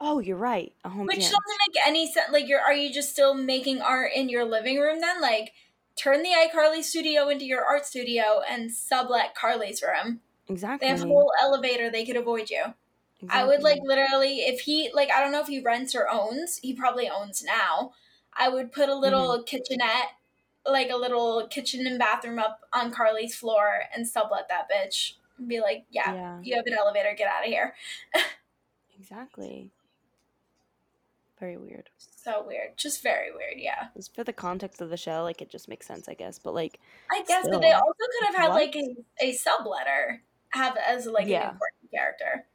[0.01, 0.73] Oh, you're right.
[0.83, 1.23] A home which gym.
[1.23, 2.31] doesn't make any sense.
[2.31, 5.21] Like, you're are you just still making art in your living room then?
[5.21, 5.53] Like,
[5.95, 10.19] turn the iCarly studio into your art studio and sublet Carly's room.
[10.49, 10.85] Exactly.
[10.85, 11.89] They have a whole elevator.
[11.89, 12.73] They could avoid you.
[13.29, 16.57] I would like literally if he like I don't know if he rents or owns.
[16.57, 17.93] He probably owns now.
[18.37, 19.43] I would put a little mm-hmm.
[19.45, 20.11] kitchenette,
[20.67, 25.13] like a little kitchen and bathroom up on Carly's floor and sublet that bitch.
[25.37, 26.39] And be like, yeah, Yeah.
[26.43, 27.15] you have an elevator.
[27.17, 27.73] Get out of here.
[28.97, 29.71] Exactly.
[31.45, 31.89] Very weird.
[31.99, 32.75] So weird.
[32.75, 33.57] Just very weird.
[33.57, 33.89] Yeah.
[33.95, 36.39] Just for the context of the show, like it just makes sense, I guess.
[36.39, 36.79] But like,
[37.11, 37.59] I guess, Still.
[37.59, 38.55] but they also could have had What?
[38.55, 41.49] like a, a subletter have as like Yeah.
[41.49, 42.47] an important character.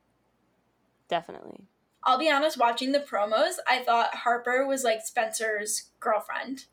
[1.09, 1.66] definitely.
[2.03, 2.59] I'll be honest.
[2.59, 6.64] Watching the promos, I thought Harper was like Spencer's girlfriend.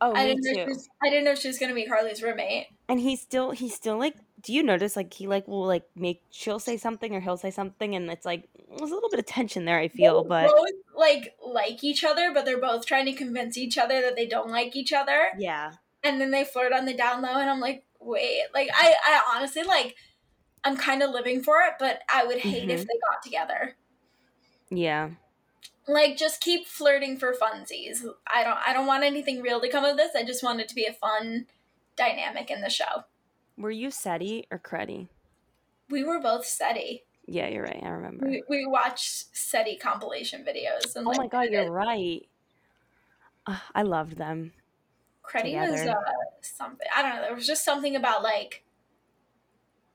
[0.00, 0.66] Oh, I me didn't know she too.
[0.66, 2.66] was, I didn't know she was gonna be Harley's roommate.
[2.90, 4.16] And he's still, he's still like.
[4.40, 7.50] Do you notice like he like will like make she'll say something or he'll say
[7.50, 9.78] something and it's like there's a little bit of tension there.
[9.78, 13.56] I feel, They but both like like each other, but they're both trying to convince
[13.56, 16.94] each other that they don't like each other, yeah, and then they flirt on the
[16.94, 19.96] down low, and I'm like, wait, like I I honestly like
[20.64, 22.86] I'm kind of living for it, but I would hate if Mhm.
[22.86, 23.76] they got together.
[24.70, 25.10] yeah,
[25.86, 28.04] Like just keep flirting for funsies.
[28.26, 30.14] I don't I don't want anything real to come of this.
[30.14, 31.46] I just want it to be a fun
[31.96, 33.04] dynamic in the show.
[33.58, 35.08] Were you Seddie or Creddie?
[35.90, 37.02] We were both Seddie.
[37.26, 37.82] Yeah, you're right.
[37.82, 38.26] I remember.
[38.26, 40.96] We, we watched Seddie compilation videos.
[40.96, 42.26] And, oh like, my god, you're right.
[43.46, 44.52] Uh, I loved them.
[45.22, 45.94] Creddie was uh,
[46.40, 46.86] something.
[46.96, 47.22] I don't know.
[47.22, 48.64] There was just something about like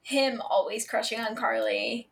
[0.03, 2.09] him always crushing on Carly.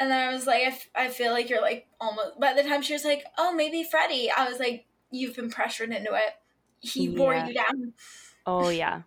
[0.00, 2.40] And then I was like, I, f- I feel like you're like almost.
[2.40, 5.90] By the time she was like, oh, maybe Freddie, I was like, you've been pressured
[5.90, 6.34] into it.
[6.80, 7.46] He wore Yeah.
[7.46, 7.92] you down.
[8.46, 9.02] Oh yeah.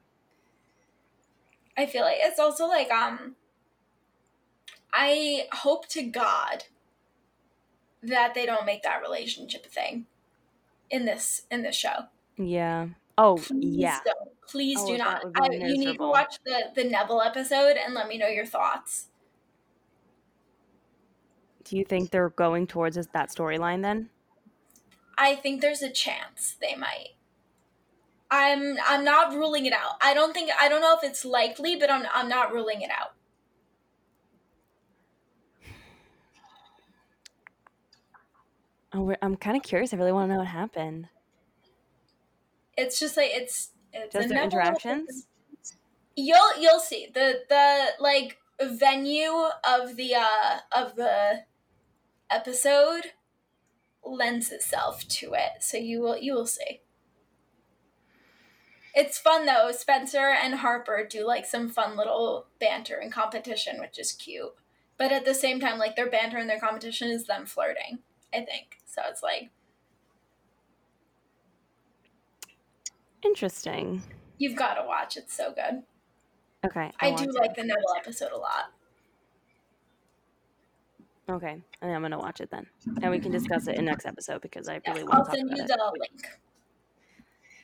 [1.77, 3.35] I feel like it's also like um
[4.93, 6.65] I hope to God
[8.03, 10.05] that they don't make that relationship a thing
[10.89, 12.07] in this in this show.
[12.37, 12.89] Yeah.
[13.17, 13.99] Oh Please yeah.
[14.05, 14.29] don't.
[14.47, 15.23] Please Oh, do not.
[15.35, 19.07] I, you need to watch the the Neville episode and let me know your thoughts.
[21.63, 24.09] Do you think they're going towards that storyline then?
[25.17, 27.11] I think there's a chance they might.
[28.33, 29.91] I'm I'm not ruling it out.
[30.01, 32.89] I don't think I don't know if it's likely, but I'm I'm not ruling it
[32.89, 33.13] out.
[38.91, 39.93] Oh, I'm kind of curious.
[39.93, 41.09] I really want to know what happened.
[42.75, 45.27] It's just like it's it's Just their interactions.
[46.15, 51.43] You'll you'll see the the like venue of the uh of the
[52.31, 53.11] episode
[54.03, 56.81] lends itself to it, so you will you will see.
[58.93, 59.71] It's fun though.
[59.71, 64.53] Spencer and Harper do like some fun little banter and competition, which is cute.
[64.97, 67.99] But at the same time, like their banter and their competition is them flirting.
[68.33, 69.01] I think so.
[69.09, 69.49] It's like
[73.23, 74.03] Interesting.
[74.37, 75.17] you've got to watch.
[75.17, 75.83] It's so good.
[76.65, 76.91] Okay.
[76.99, 78.71] I, want do like the Neville episode a lot.
[81.29, 82.67] Okay, I'm gonna watch it then,
[83.01, 85.47] and we can discuss it in next episode because I really want I'll to send
[85.47, 86.27] about you the link.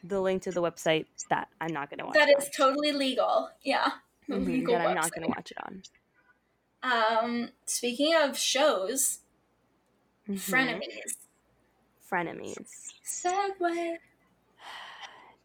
[0.03, 2.15] The link to the website that I'm not gonna watch.
[2.15, 3.49] That is totally legal.
[3.63, 3.91] Yeah.
[4.29, 5.81] Mhm, Legal that I'm not gonna watch it on.
[6.83, 9.19] Um, speaking of shows,
[10.27, 10.38] Mhm.
[10.38, 11.15] frenemies.
[12.12, 12.93] Frenemies.
[13.03, 13.97] Segue.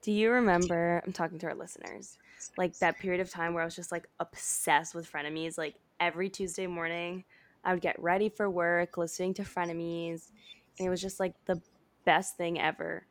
[0.02, 1.02] Do you remember?
[1.06, 2.18] I'm talking to our listeners.
[2.58, 5.56] Like that period of time where I was just like obsessed with frenemies.
[5.56, 7.24] Like every Tuesday morning,
[7.64, 10.30] I would get ready for work listening to frenemies.
[10.78, 11.58] And it was just like the
[12.04, 13.06] best thing ever.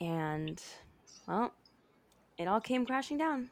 [0.00, 0.62] And
[1.26, 1.52] well,
[2.38, 3.50] it all came crashing down.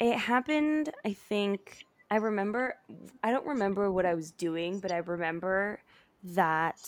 [0.00, 1.86] It happened, I think.
[2.10, 2.76] I remember,
[3.22, 5.80] I don't remember what I was doing, but I remember
[6.24, 6.80] that,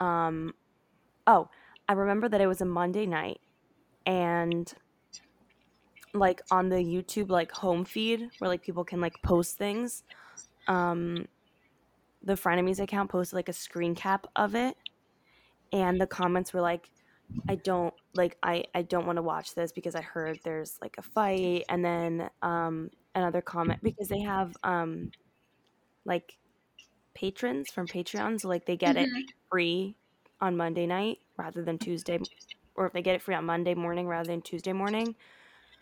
[0.00, 0.54] um,
[1.26, 1.48] oh,
[1.88, 3.40] I remember that it was a Monday night
[4.04, 4.72] and
[6.14, 10.02] like on the YouTube like home feed where like people can like post things.
[10.66, 11.26] Um
[12.22, 14.76] the Frenemies account posted like a screen cap of it
[15.72, 16.90] and the comments were like
[17.48, 20.96] I don't like I I don't want to watch this because I heard there's like
[20.98, 25.12] a fight and then um another comment because they have um
[26.04, 26.38] like
[27.14, 29.24] patrons from Patreon so like they get it Mhm.
[29.50, 29.96] free
[30.40, 32.18] on Monday night rather than Tuesday,
[32.76, 35.16] or if they get it free on Monday morning rather than Tuesday morning.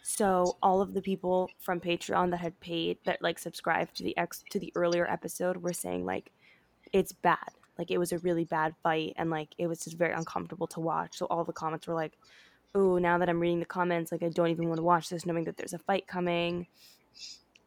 [0.03, 4.17] So all of the people from Patreon that had paid that like subscribed to the
[4.19, 6.33] ex to the earlier episode were saying like
[6.93, 7.51] it's bad.
[7.79, 10.81] Like it was a really bad fight and like it was just very uncomfortable to
[10.81, 11.19] watch.
[11.19, 12.19] So all the comments were like,
[12.75, 15.27] "Oh, now that I'm reading the comments, like I don't even want to watch this
[15.27, 16.67] knowing that there's a fight coming."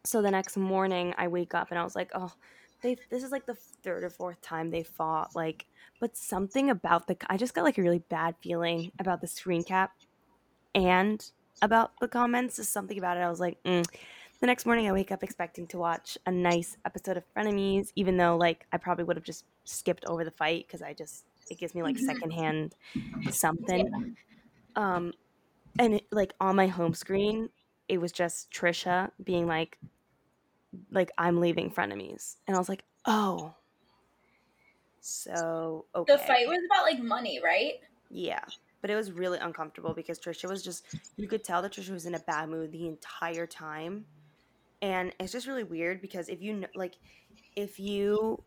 [0.05, 2.33] So the next morning I wake up and I was like, "Oh,
[2.81, 5.65] they this is like the third or fourth time they fought like
[5.99, 9.63] but something about the I just got like a really bad feeling about the screen
[9.63, 9.91] cap
[10.73, 11.29] and
[11.61, 12.55] about the comments.
[12.55, 13.21] Just something about it.
[13.21, 13.85] I was like, mm.
[14.39, 18.17] the next morning I wake up expecting to watch a nice episode of Frenemies, even
[18.17, 21.59] though like I probably would have just skipped over the fight because I just it
[21.59, 22.05] gives me like Mhm.
[22.05, 22.75] secondhand
[23.29, 23.91] something.
[24.75, 25.13] Um,
[25.79, 27.49] and it, like on my home screen,
[27.89, 29.79] it was just Trisha being like,
[30.91, 33.55] like I'm leaving Frenemies, and I was like, oh.
[35.01, 36.13] So okay.
[36.13, 37.75] The fight was about like money, right?
[38.09, 38.43] Yeah.
[38.81, 40.85] But it was really uncomfortable because Trisha was just
[41.17, 44.05] you could tell that Trisha was in a bad mood the entire time.
[44.81, 46.95] And it's just really weird because if you know like
[47.55, 48.43] if you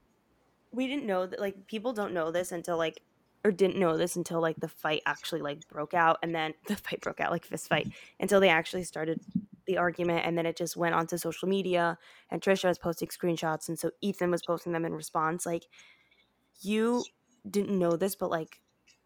[0.72, 3.02] we didn't know that like people don't know this until like
[3.44, 6.76] or didn't know this until like the fight actually like broke out and then the
[6.76, 7.88] fight broke out like fist fight
[8.20, 9.20] until they actually started
[9.66, 11.96] the argument and then it just went onto social media
[12.30, 15.64] and Trisha was posting screenshots and so Ethan was posting them in response like
[16.60, 17.04] you
[17.48, 18.60] didn't know this but like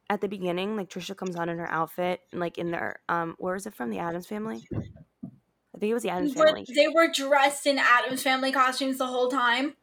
[0.08, 3.34] at the beginning like Trisha comes on in her outfit and like in their um
[3.38, 3.90] where is it from?
[3.90, 4.66] The Addams family?
[4.74, 6.66] I think it was the Addams family.
[6.74, 9.74] they were dressed in Addams family costumes the whole time.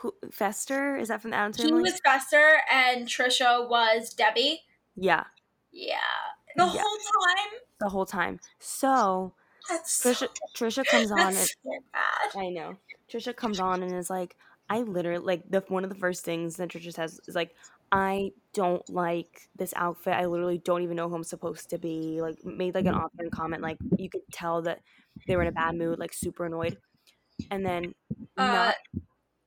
[0.00, 4.62] Who Fester is that from the Addams He family was Fester and Trisha was Debbie.
[4.96, 5.24] yeah
[5.72, 5.98] Yeah,
[6.56, 6.82] The Yeah.
[6.82, 7.60] whole time.
[7.80, 8.40] the whole time.
[8.58, 9.34] So
[9.68, 11.50] That's Trisha so, Trisha comes on and
[12.34, 12.40] so.
[12.40, 12.78] I know.
[13.10, 14.36] Trisha comes on and is like,
[14.68, 17.54] I literally like the one of the first things that Trisha says is like,
[17.92, 20.14] I don't like this outfit.
[20.14, 22.20] I literally don't even know who I'm supposed to be.
[22.22, 24.82] Like made like an offhand comment, like you could tell that
[25.26, 26.78] they were in a bad mood, like super annoyed.
[27.50, 27.94] And then
[28.38, 28.76] Uh, not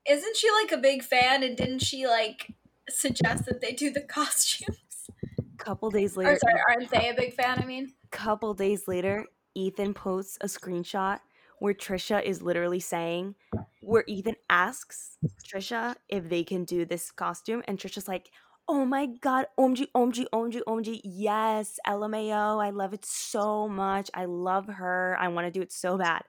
[0.08, 1.44] isn't she like a big fan?
[1.44, 2.54] And didn't she like
[2.90, 5.10] suggest that they do the costumes?
[5.40, 7.60] a couple days later Or sorry, aren't they a big fan?
[7.60, 11.20] I mean, couple days later, Ethan posts a screenshot
[11.60, 13.36] where Trisha is literally saying,
[13.80, 18.30] where Ethan asks Trisha if they can do this costume, and Trisha's like,
[18.68, 24.10] "Oh my god, OMG, OMG, OMG, OMG, yes, LMAO, I love it so much.
[24.14, 25.18] I love her.
[25.20, 26.24] I want to do it so bad."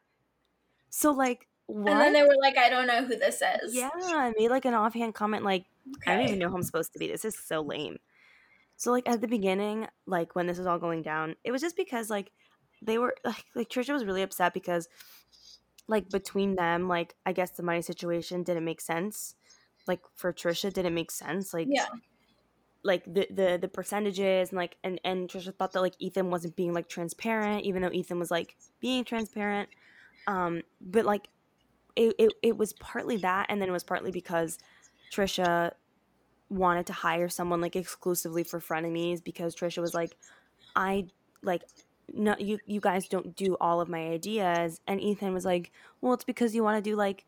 [0.90, 1.92] So like, what?
[1.92, 4.64] and then they were like, "I don't know who this is." yeah, I made like
[4.64, 5.64] an offhand comment like,
[6.06, 7.08] I don't even know who I'm supposed to be.
[7.08, 7.98] This is so lame.
[8.76, 11.76] So like at the beginning, like when this was all going down, it was just
[11.76, 12.32] because like
[12.82, 14.88] they were like like Trisha was really upset because
[15.86, 19.34] like between them, like I guess the money situation didn't make sense.
[19.86, 21.54] Like for Trisha didn't make sense.
[21.54, 21.86] Like Yeah.
[22.82, 26.56] like the the the percentages and like and and Trisha thought that like Ethan wasn't
[26.56, 29.68] being like transparent, even though Ethan was like being transparent.
[30.26, 31.28] Um, but like
[31.96, 34.58] it, it it was partly that, and then it was partly because
[35.12, 35.72] Trisha
[36.50, 40.16] wanted to hire someone like exclusively for frenemies because Trisha was like,
[40.76, 41.06] I
[41.42, 41.62] like
[42.12, 46.14] no you you guys don't do all of my ideas and Ethan was like, Well
[46.14, 47.24] it's because you want to do like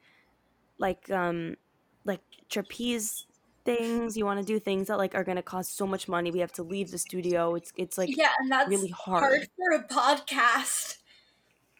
[0.79, 1.57] like um
[2.05, 3.27] like trapeze
[3.65, 6.39] things, you want to do things that like are gonna cost so much money, we
[6.41, 7.55] have to leave the studio.
[7.55, 9.23] It's it's like yeah, and that's really hard.
[9.23, 10.99] hard for a podcast.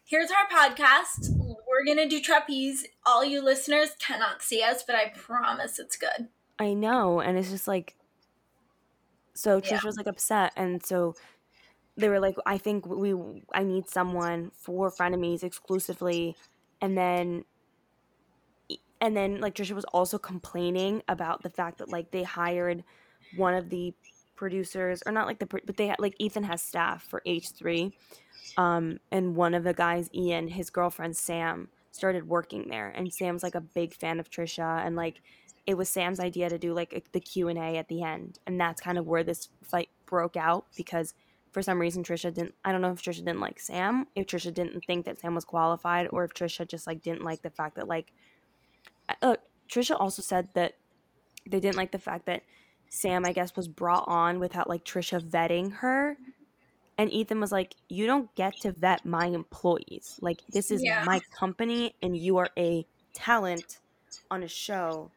[0.05, 1.29] Here's our podcast.
[1.77, 2.87] We're gonna do trapeze.
[3.05, 6.29] All you listeners cannot see us, but I promise it's good.
[6.59, 7.95] I know, and it's just like
[9.35, 9.85] so Trisha Yeah.
[9.85, 11.15] was like upset, and so
[11.97, 13.13] they were like, I think we
[13.53, 16.37] I need someone for frenemies exclusively,
[16.81, 17.45] and then
[19.01, 22.83] and then like Trisha was also complaining about the fact that like they hired
[23.35, 23.93] one of the
[24.37, 27.91] producers or not like the but they had like Ethan has staff for H3
[28.55, 33.43] um and one of the guys Ian his girlfriend Sam started working there and Sam's
[33.43, 35.21] like a big fan of Trisha and like
[35.65, 38.79] it was Sam's idea to do like a, the Q&A at the end and that's
[38.79, 41.13] kind of where this fight broke out because
[41.51, 44.53] for some reason Trisha didn't I don't know if Trisha didn't like Sam if Trisha
[44.53, 47.75] didn't think that Sam was qualified or if Trisha just like didn't like the fact
[47.75, 48.13] that like
[49.21, 49.37] uh,
[49.69, 50.73] Trisha also said that
[51.49, 52.43] they didn't like the fact that
[52.89, 56.17] Sam, I guess, was brought on without like Trisha vetting her.
[56.97, 60.17] And Ethan was like, You don't get to vet my employees.
[60.21, 61.03] Like, this is Yeah.
[61.05, 63.79] my company, and you are a talent
[64.31, 65.11] on a show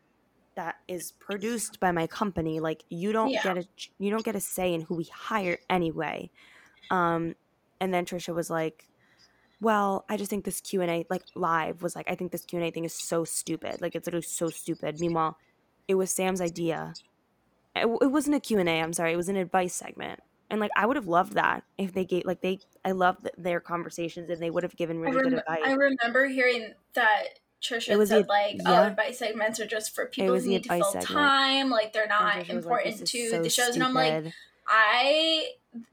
[0.57, 2.61] that is produced by my company.
[2.61, 3.43] Like, you don't Yeah.
[3.43, 6.31] get a you don't get a say in who we hire anyway.
[6.91, 7.35] Um,
[7.81, 8.89] and then Trisha was like,
[9.61, 12.45] well, I just think this Q and A, like live, was like, I think this
[12.45, 13.81] Q and A thing is so stupid.
[13.81, 15.01] Like, it's literally so stupid.
[15.01, 15.39] Meanwhile,
[15.89, 16.95] it was Sam's idea.
[17.77, 18.81] It, it wasn't a Q and A.
[18.81, 19.13] I'm sorry.
[19.13, 20.21] It was an advice segment.
[20.51, 23.61] And like, I would have loved that if they gave, like, they, I love their
[23.61, 25.61] conversations and they would have given really good advice.
[25.65, 28.81] I remember hearing that Trisha It was said the- like, oh, yeah.
[28.83, 31.07] "Oh, advice segments are just for people who need to fill segment.
[31.07, 31.71] time.
[31.71, 34.33] Like they're not was like, important to so the shows." And I'm like.
[34.73, 35.49] I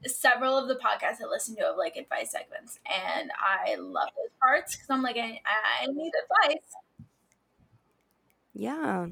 [0.06, 4.30] several of the podcasts I listen to have like advice segments, and I love those
[4.40, 5.40] parts because I'm like, I,
[5.82, 6.12] I need
[6.46, 6.62] advice.
[8.54, 9.06] yeah.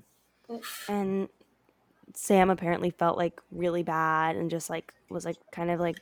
[0.48, 0.86] Oof.
[0.88, 1.28] and
[2.16, 5.98] Sam apparently felt like really bad and just like was like kind of like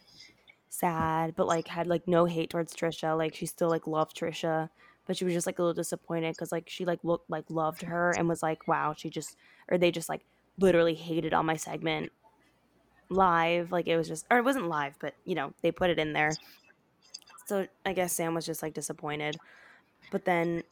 [0.70, 3.18] sad, but like had like no hate towards Trisha.
[3.18, 4.70] Like she still like loved Trisha,
[5.06, 7.82] but she was just like a little disappointed because like she like looked like loved
[7.82, 9.36] her and was like, wow, she just
[9.68, 10.22] or they just like
[10.56, 12.12] literally hated on my segment
[13.08, 13.72] live.
[13.72, 16.12] Like it was just or it wasn't live, but you know they put it in
[16.12, 16.30] there.
[17.46, 19.36] So I guess Sam was just like disappointed,
[20.12, 20.62] but then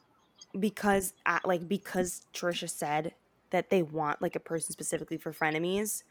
[0.58, 3.12] because like because Trisha said
[3.52, 6.02] that they want like a person specifically for frenemies,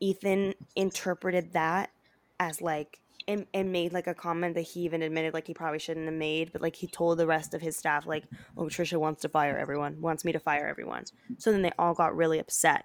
[0.00, 1.90] Ethan interpreted that
[2.38, 5.78] as like and, and made like a comment that he even admitted like he probably
[5.78, 8.24] shouldn't have made, but like he told the rest of his staff like,
[8.56, 11.04] "Oh, Trisha wants to fire everyone, wants me to fire everyone."
[11.38, 12.84] So then they all got really upset,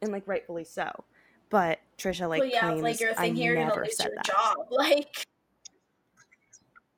[0.00, 0.90] and like rightfully so.
[1.50, 4.24] But Trisha like well, yeah, claims like you're I gonna never lose said your that.
[4.24, 4.56] job.
[4.70, 5.26] Like,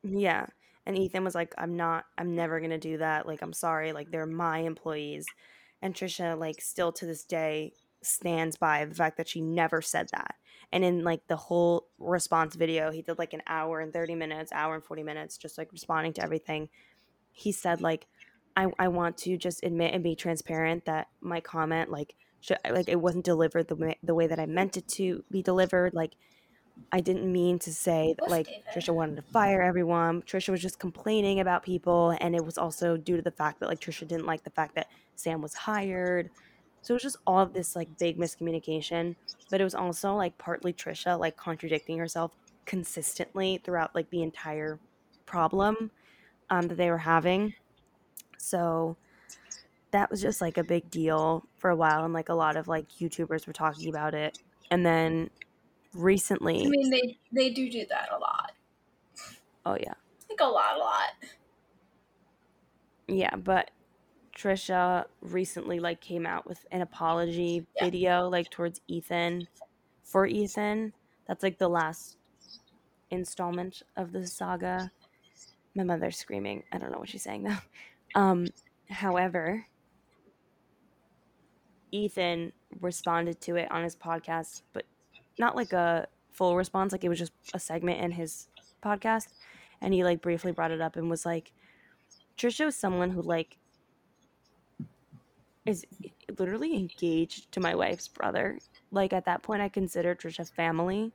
[0.03, 0.45] Yeah.
[0.85, 3.25] And Ethan was like, I'm not, I'm never to do that.
[3.27, 3.91] Like, I'm sorry.
[3.91, 5.25] Like, they're my employees.
[5.81, 10.09] And Trisha, like, still to this day stands by the fact that she never said
[10.11, 10.35] that.
[10.71, 14.51] And in like the whole response video, he did like an hour and 30 minutes,
[14.51, 16.69] hour and 40 minutes, just like responding to everything.
[17.31, 18.07] He said, like,
[18.57, 22.87] I, I want to just admit and be transparent that my comment, like, sh- like
[22.87, 25.93] it wasn't delivered the way, the way that I meant it to be delivered.
[25.93, 26.13] Like,
[26.91, 28.47] I didn't mean to say that like.
[28.73, 30.21] Trisha wanted to fire everyone.
[30.23, 33.69] Trisha was just complaining about people, and it was also due to the fact that
[33.69, 36.29] like Trisha didn't like the fact that Sam was hired.
[36.81, 39.15] So it was just all of this like big miscommunication.
[39.49, 42.31] But it was also like partly Trisha like contradicting herself
[42.65, 44.79] consistently throughout like the entire
[45.25, 45.91] problem
[46.49, 47.53] um, that they were having.
[48.37, 48.97] So
[49.91, 52.67] that was just like a big deal for a while, and like a lot of
[52.67, 54.37] like YouTubers were talking about it.
[54.71, 55.29] And then
[55.95, 58.51] recently, I mean, they they do do that a lot.
[59.65, 59.93] oh yeah,
[60.29, 61.09] Like a lot, a lot.
[63.07, 63.71] yeah, but
[64.37, 67.85] Trisha recently like came out with an apology Yeah.
[67.85, 69.47] video like towards Ethan
[70.03, 70.93] for Ethan.
[71.27, 72.17] That's like the last
[73.11, 74.91] installment of the saga.
[75.75, 76.63] My mother's screaming.
[76.71, 77.57] I don't know what she's saying though.
[78.15, 78.47] Um,
[78.89, 79.65] however,
[81.91, 84.85] Ethan responded to it on his podcast, but
[85.37, 86.91] not like a full response.
[86.91, 88.47] Like it was just a segment in his
[88.83, 89.27] podcast,
[89.81, 91.51] and he like briefly brought it up and was like,
[92.37, 93.57] Trisha is someone who like
[95.65, 95.85] is
[96.37, 98.59] literally engaged to my wife's brother.
[98.91, 101.11] Like at that point, I consider Trisha family.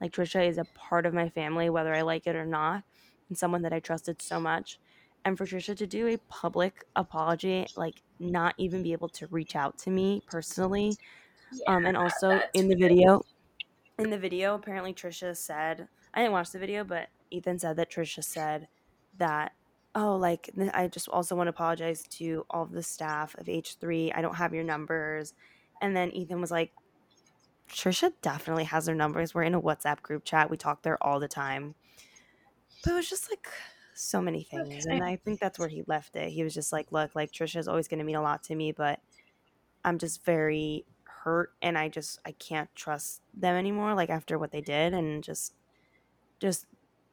[0.00, 2.84] Like Trisha is a part of my family, whether I like it or not,
[3.28, 4.78] and someone that I trusted so much.
[5.24, 9.56] And for Trisha to do a public apology, like not even be able to reach
[9.56, 10.96] out to me personally,
[11.52, 13.22] Yeah, um, and also in the video,
[13.98, 17.90] in the video, apparently Trisha said, I didn't watch the video, but Ethan said that
[17.90, 18.68] Trisha said
[19.18, 19.52] that,
[19.94, 24.12] oh, like, I just also want to apologize to all of the staff of H3.
[24.14, 25.34] I don't have your numbers.
[25.82, 26.72] And then Ethan was like,
[27.68, 29.34] Trisha definitely has their numbers.
[29.34, 30.48] We're in a WhatsApp group chat.
[30.48, 31.74] We talk there all the time.
[32.82, 33.48] But it was just like
[33.94, 34.86] so many things.
[34.86, 36.30] And I think that's where he left it.
[36.30, 38.70] He was just like, look, like Trisha's always going to mean a lot to me,
[38.72, 39.00] but
[39.84, 40.84] I'm just very
[41.28, 45.22] hurt and I just I can't trust them anymore like after what they did and
[45.22, 45.52] just
[46.40, 46.64] just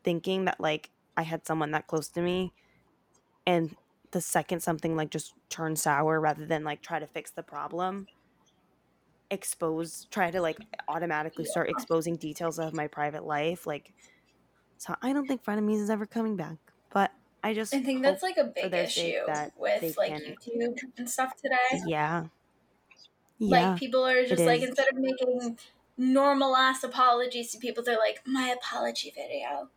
[0.05, 2.53] thinking that like I had someone that close to me
[3.45, 3.76] and
[4.11, 8.07] the second something like just turned sour rather than like try to fix the problem
[9.30, 13.91] expose try to like automatically start exposing details of my private life like
[14.78, 16.57] so I don't think frenemies is ever coming back
[16.93, 17.11] but
[17.43, 19.11] I just I think that's like a big issue
[19.57, 21.82] with like YouTube and stuff today.
[21.86, 22.28] yeah
[23.39, 24.69] yeah Like people are just like is.
[24.69, 25.57] instead of making
[25.97, 29.69] normal ass apologies to people, they're like my apology video,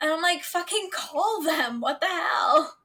[0.00, 1.80] and I'm like fucking call them.
[1.80, 2.76] What the hell?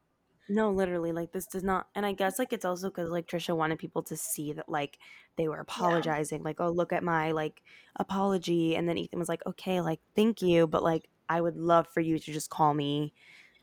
[0.50, 3.56] No, literally, like this does not, and I guess like it's also because like Trisha
[3.56, 4.98] wanted people to see that like
[5.36, 7.62] they were apologizing, like oh look at my like
[7.98, 11.88] apology, and then Ethan was like okay, like thank you, but like I would love
[11.94, 13.14] for you to just call me.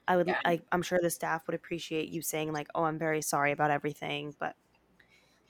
[0.06, 0.40] I would, Yeah.
[0.44, 3.70] I, I'm sure the staff would appreciate you saying like oh I'm very sorry about
[3.70, 4.54] everything, but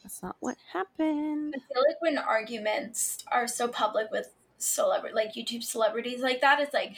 [0.04, 1.54] that's not what happened.
[1.56, 4.28] I feel like when arguments are so public with
[4.58, 6.94] celebrity, like YouTube celebrities like that, it's like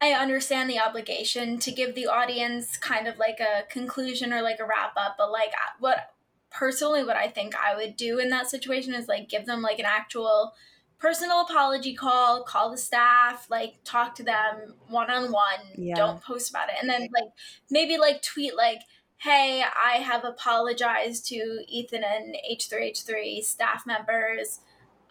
[0.00, 4.60] I understand the obligation to give the audience kind of like a conclusion or like
[4.60, 6.12] a wrap up, but like what
[6.50, 9.80] personally what I think I would do in that situation is like give them like
[9.80, 10.54] an actual
[10.98, 15.94] personal apology call, call the staff, like talk to them one on one.
[15.96, 16.76] Don't post about it.
[16.80, 17.32] And then like
[17.68, 18.82] maybe like tweet like
[19.22, 24.58] hey, I have apologized to Ethan and H3H3 staff members.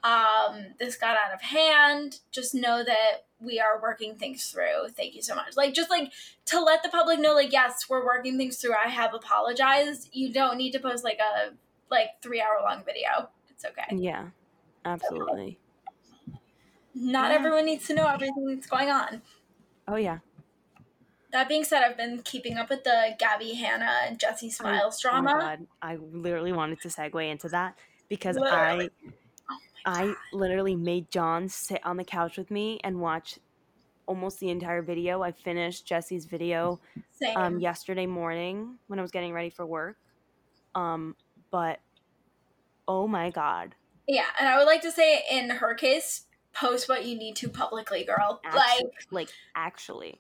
[0.04, 2.20] Um, this got out of hand.
[2.32, 4.90] Just know that we are working things through.
[4.98, 5.56] Thank you so much.
[5.56, 6.12] Like, just like
[6.48, 8.74] to let the public know, like, yes, we're working things through.
[8.74, 10.10] I have apologized.
[10.12, 11.54] You don't need to post like a
[11.90, 13.30] like three hour long video.
[13.50, 13.96] It's okay.
[13.96, 14.28] Yeah,
[14.84, 15.58] absolutely.
[16.94, 17.38] Not Yeah.
[17.38, 19.22] everyone needs to know everything that's going on.
[19.88, 20.20] Oh yeah,
[21.32, 25.22] That being said, I've been keeping up with the Gabby, Hanna, and Jesse Smiles Oh
[25.22, 25.40] my drama.
[25.40, 27.78] god, I literally wanted to segue into that
[28.10, 28.90] because Literally.
[29.86, 33.40] I I literally made John sit on the couch with me and watch
[34.06, 35.22] almost the entire video.
[35.22, 36.80] I finished Jesse's video
[37.36, 39.98] um, yesterday morning when I was getting ready for work.
[40.76, 41.16] Um,
[41.52, 41.80] but
[42.88, 43.76] oh my god,
[44.08, 47.50] Yeah, and I would like to say in her case, post what you need to
[47.50, 48.42] publicly, girl.
[48.44, 50.20] actually, like actually, Like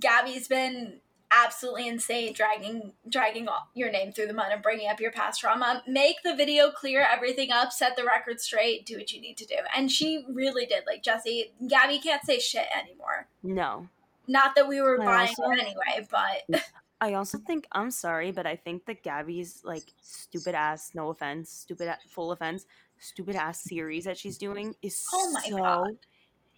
[0.00, 1.00] Gabby's been
[1.34, 5.40] absolutely insane, dragging dragging all- your name through the mud and bringing up your past
[5.40, 5.82] trauma.
[5.86, 9.46] Make the video clear everything up, set the record straight, do what you need to
[9.46, 10.84] do, and she really did.
[10.86, 13.28] Like Jesse, Gabby can't say shit anymore.
[13.42, 13.88] no.
[14.28, 16.62] Not that we were I buying also- it anyway, but
[17.00, 21.50] I also think I'm sorry, but I think that Gabby's like stupid ass, no offense,
[21.50, 22.64] stupid full offense,
[23.00, 25.96] stupid ass series that she's doing is Oh my so God.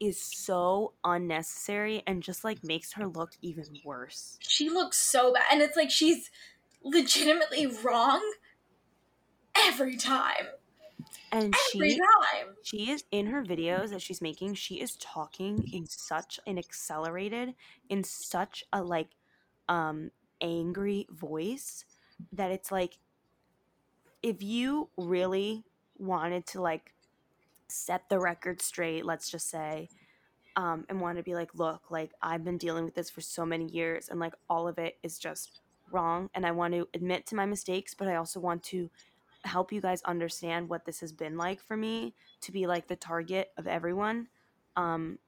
[0.00, 4.40] Is so unnecessary and just like makes her look even worse.
[4.40, 6.30] she looks so bad, and it's like she's
[6.82, 8.22] legitimately wrong
[9.56, 10.46] every time.
[11.32, 12.56] And Every she time.
[12.62, 17.54] she is in her videos that she's making, she is talking in such an accelerated,
[17.88, 19.10] in such a like
[19.68, 21.84] um angry voice
[22.32, 22.98] that it's like
[24.22, 25.64] if you really
[25.96, 26.93] wanted to like
[27.74, 29.88] set the record straight, let's just say,
[30.56, 33.44] um, and want to be like, look, like I've been dealing with this for so
[33.44, 35.60] many years, and like all of it is just
[35.90, 38.90] wrong, and I want to admit to my mistakes, but I also want to
[39.44, 42.96] help you guys understand what this has been like for me to be like the
[42.96, 44.28] target of everyone.
[44.76, 45.18] Um,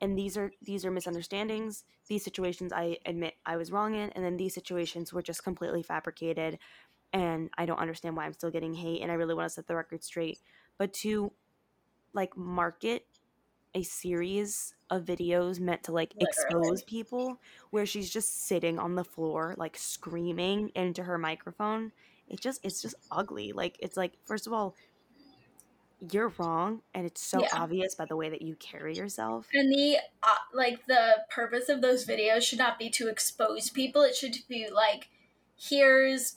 [0.00, 1.84] and these are these are misunderstandings.
[2.08, 5.82] These situations I admit I was wrong in, and then these situations were just completely
[5.82, 6.58] fabricated,
[7.12, 9.66] and I don't understand why I'm still getting hate, and I really want to set
[9.66, 10.38] the record straight.
[10.78, 11.32] But to
[12.14, 13.06] like market
[13.74, 16.72] a series of videos meant to like Literally.
[16.72, 17.40] expose people
[17.70, 21.92] where she's just sitting on the floor like screaming into her microphone
[22.28, 24.76] it just it's just ugly like it's like first of all
[26.00, 27.48] you're wrong and it's so Yeah.
[27.52, 31.82] obvious by the way that you carry yourself And the uh, like the purpose of
[31.82, 34.02] those videos should not be to expose people.
[34.02, 35.08] It should be like,
[35.58, 36.36] here's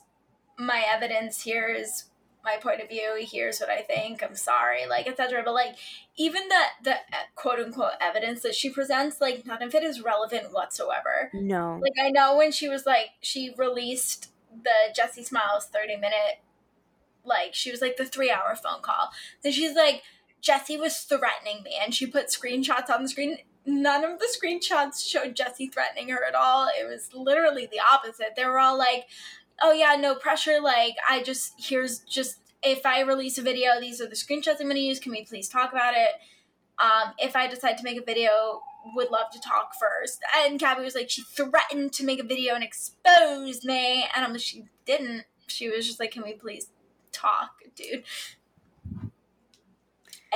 [0.58, 1.44] my evidence.
[1.44, 2.04] Here's
[2.46, 3.16] my point of view.
[3.18, 4.22] Here's what I think.
[4.22, 5.42] I'm sorry, like etc.
[5.44, 5.76] But like,
[6.16, 10.00] even the the uh, quote unquote evidence that she presents, like none of it is
[10.00, 11.30] relevant whatsoever.
[11.34, 14.30] no Like I know when she was like she released
[14.64, 16.40] the Jesse Smiles 30 minute
[17.26, 19.10] like she was like the 3 hour phone call.
[19.42, 20.02] Then she's like
[20.40, 23.38] Jesse was threatening me and she put screenshots on the screen.
[23.66, 26.68] None of the screenshots showed Jesse threatening her at all.
[26.68, 28.36] It was literally the opposite.
[28.36, 29.06] They were all like,
[29.60, 30.60] "Oh yeah, no pressure.
[30.60, 34.66] Like I just here's just if I release a video, these are the screenshots I'm
[34.66, 34.98] going to use.
[34.98, 36.10] Can we please talk about it?"
[36.78, 38.60] Um, if I decide to make a video,
[38.94, 40.20] would love to talk first.
[40.36, 44.06] And Gabby was like, she threatened to make a video and expose me.
[44.14, 45.24] And I'm like, she didn't.
[45.46, 46.68] She was just like, can we please
[47.12, 48.04] talk, dude?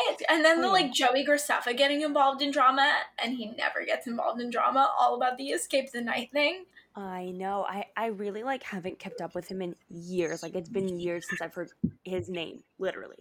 [0.09, 2.91] And, and then the Oh, like Joey Graceffa getting involved in drama,
[3.23, 4.91] and he never gets involved in drama.
[4.99, 6.65] All about the escape the night thing.
[7.01, 10.69] I know i i really like haven't kept up with him in years like it's
[10.69, 11.71] been years since i've heard
[12.05, 13.19] his name literally.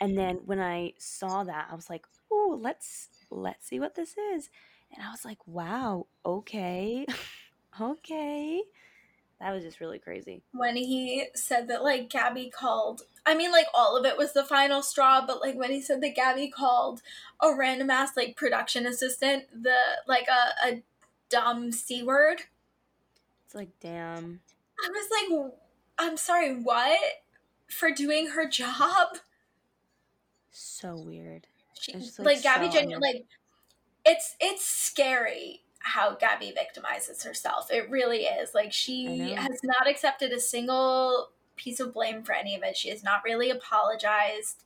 [0.00, 4.16] And then when i saw that i was like oh let's let's see what this
[4.34, 4.50] is.
[4.94, 7.06] And i was like wow okay
[7.80, 8.62] okay.
[9.40, 10.42] That was just really crazy.
[10.52, 14.44] When he said that like Gabby called I mean like all of it was the
[14.44, 17.02] final straw, but like when he said that Gabby called
[17.42, 20.82] a random ass like production assistant the like a, a
[21.28, 22.42] dumb C word.
[23.54, 24.40] It's like damn
[24.84, 25.52] I was like
[25.96, 26.98] I'm sorry, what?
[27.68, 29.18] For doing her job?
[30.50, 31.46] so weird
[31.78, 33.24] She like, like, Gabby so genu- like
[34.04, 37.70] it's it's scary how Gabby victimizes herself.
[37.70, 38.54] It really is.
[38.54, 42.76] Like she has not accepted a single piece of blame for any of it.
[42.76, 44.64] She has not really apologized.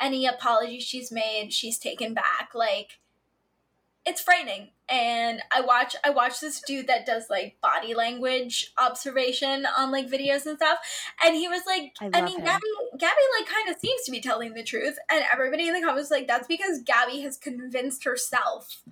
[0.00, 2.50] Any apology she's made, she's taken back.
[2.54, 3.00] Like
[4.10, 4.68] it's frightening.
[4.88, 10.10] And I watch I watch this dude that does like body language observation on like
[10.10, 10.78] videos and stuff.
[11.24, 12.44] And he was like I I, mean him.
[12.44, 12.66] Gabby
[12.98, 14.98] Gabby like kind of seems to be telling the truth.
[15.10, 18.82] And everybody in the comments was like, that's because Gabby has convinced herself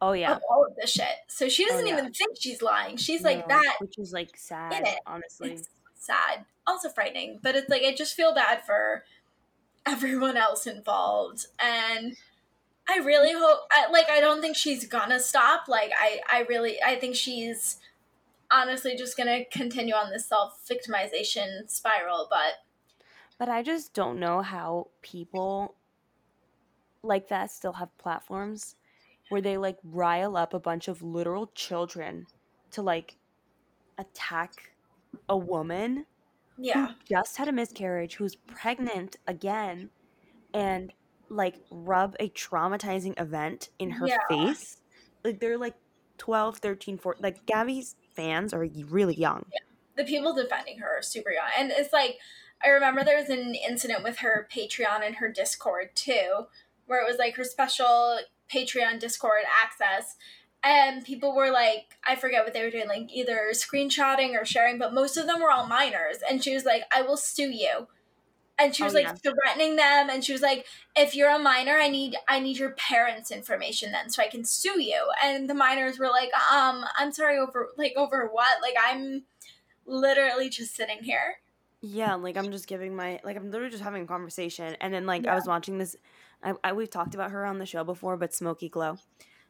[0.00, 1.06] oh yeah of all of this shit.
[1.28, 1.98] So she doesn't Oh, yeah.
[1.98, 2.96] even think she's lying.
[2.96, 5.00] She's like that which is like sad it.
[5.06, 6.44] honestly it's sad.
[6.66, 7.40] Also frightening.
[7.42, 9.04] But it's like I just feel bad for
[9.84, 11.46] everyone else involved.
[11.58, 12.16] And
[12.88, 15.68] I really hope I, like I don't think she's gonna stop.
[15.68, 17.78] Like I, I really I think she's
[18.50, 22.64] honestly just gonna continue on this self victimization spiral, but
[23.38, 25.74] But I just don't know how people
[27.02, 28.76] like that still have platforms
[29.28, 32.26] where they like rile up a bunch of literal children
[32.72, 33.16] to like
[33.98, 34.52] attack
[35.28, 36.06] a woman
[36.58, 36.88] yeah.
[36.88, 39.90] who just had a miscarriage, who's pregnant again,
[40.54, 40.92] and
[41.32, 44.18] like rub a traumatizing event in her Yeah.
[44.28, 44.76] face.
[45.24, 45.74] Like they're like
[46.18, 47.22] 12, 13, 14.
[47.22, 49.46] Like Gabby's fans are really young.
[49.96, 51.48] the people defending her are super young.
[51.58, 52.18] And it's like,
[52.64, 56.46] I remember there was an incident with her Patreon and her Discord too,
[56.86, 58.18] where it was like her special
[58.50, 60.16] Patreon Discord access.
[60.64, 64.78] And people were like, I forget what they were doing, like either screenshotting or sharing,
[64.78, 66.18] but most of them were all minors.
[66.28, 67.88] And she was like, I will sue you.
[68.62, 69.14] And she Oh, was like yeah.
[69.22, 72.72] threatening them, and she was like, "If you're a minor, I need I need your
[72.72, 77.12] parents' information then, so I can sue you." And the minors were like, "Um, I'm
[77.12, 78.62] sorry over like over what?
[78.62, 79.24] Like I'm
[79.86, 81.36] literally just sitting here.
[81.80, 85.04] Yeah, like I'm just giving my like I'm literally just having a conversation, and then
[85.04, 85.32] like Yeah.
[85.32, 85.96] I was watching this.
[86.42, 88.98] I, I we've talked about her on the show before, but Smokey Glow,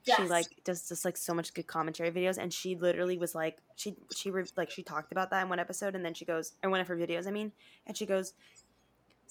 [0.03, 3.59] she like does just like so much good commentary videos, and she literally was like
[3.77, 6.55] she she re- like she talked about that in one episode, and then she goes
[6.63, 7.53] in one of her videos, I mean,
[7.87, 8.33] and she goes,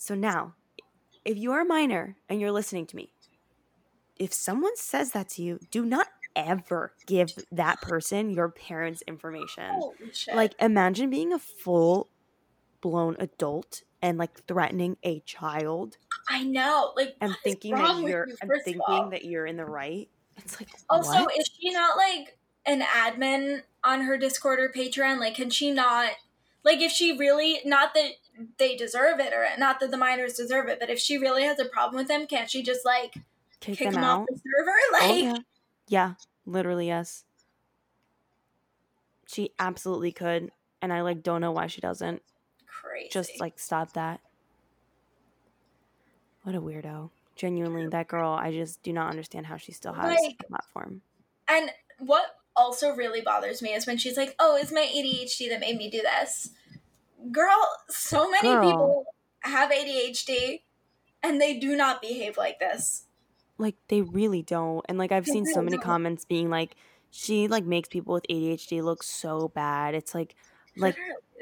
[0.01, 0.55] so now
[1.23, 3.13] if you are a minor and you're listening to me,
[4.17, 9.69] if someone says that to you, do not ever give that person your parents' information.
[9.71, 9.93] Oh,
[10.33, 12.09] like, imagine being a full
[12.81, 15.97] blown adult and like threatening a child
[16.27, 16.93] I know.
[16.95, 18.95] Like, and thinking that you're you, and first of all?
[18.95, 20.09] thinking that you're in the right.
[20.37, 21.37] It's like Also, what?
[21.37, 25.19] is she not like an admin on her Discord or Patreon?
[25.19, 26.13] Like, can she not?
[26.63, 28.11] Like, if she really, not that
[28.57, 31.59] they deserve it or not that the minors deserve it, but if she really has
[31.59, 33.13] a problem with them, can't she just like
[33.59, 34.21] kick, kick them them out.
[34.21, 34.71] off the server?
[34.93, 35.37] Oh, Like, yeah.
[35.87, 36.13] yeah,
[36.45, 37.23] literally yes.
[39.27, 40.51] She absolutely could,
[40.81, 42.21] and I like don't know why she doesn't.
[42.67, 43.09] crazy.
[43.11, 44.19] Just like stop that.
[46.43, 47.11] What a weirdo.
[47.35, 51.01] Genuinely, that girl, I just do not understand how she still has Like- a platform.
[51.47, 55.59] And what also really bothers me is when she's like, "Oh, it's my ADHD that
[55.59, 56.49] made me do this."
[57.31, 58.61] Girl, so many Girl.
[58.61, 59.05] people
[59.41, 60.61] have ADHD
[61.23, 63.07] and they do not behave like this.
[63.57, 64.85] Like they really don't.
[64.89, 65.83] And like I've They seen so many don't.
[65.83, 66.75] comments being like,
[67.11, 69.93] she like makes people with ADHD look so bad.
[69.95, 70.35] It's like
[70.75, 70.97] like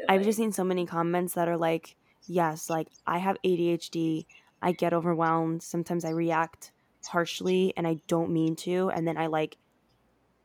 [0.07, 1.95] I've just seen so many comments that are like,
[2.27, 4.25] yes, like I have ADHD.
[4.61, 5.63] I get overwhelmed.
[5.63, 6.71] Sometimes I react
[7.07, 8.89] harshly and I don't mean to.
[8.89, 9.57] And then I like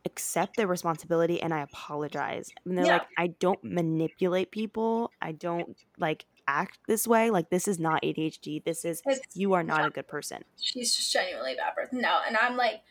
[0.07, 2.51] accept their responsibility and I apologize.
[2.65, 2.93] And they're Yeah.
[2.99, 5.11] like, I don't manipulate people.
[5.23, 7.31] I don't like act this way.
[7.31, 8.59] Like, this is not ADHD.
[8.65, 10.45] This is, It's- you are not a good person.
[10.61, 12.01] she's just genuinely a bad person.
[12.01, 12.83] No, and I'm like,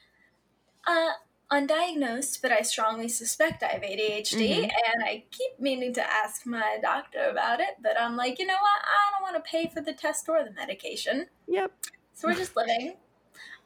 [0.87, 1.11] uh,
[1.51, 4.71] undiagnosed, but I strongly suspect I have ADHD, Mhm.
[4.95, 8.55] and I keep meaning to ask my doctor about it, but I'm like, you know
[8.59, 8.81] what?
[8.83, 11.71] I don't want to pay for the test or the medication, Yep.
[12.13, 12.97] so we're just living.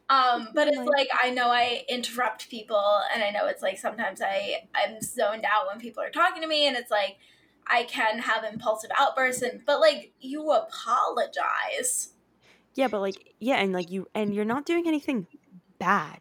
[0.10, 4.22] Um, but it's Like- I know I interrupt people, and I know it's like sometimes
[4.22, 7.18] I I'm zoned out when people are talking to me, and it's like
[7.68, 12.14] I can have impulsive outbursts, and but like you apologize.
[12.76, 15.28] Yeah, but like, yeah, and like you, and you're not doing anything
[15.80, 16.20] bad.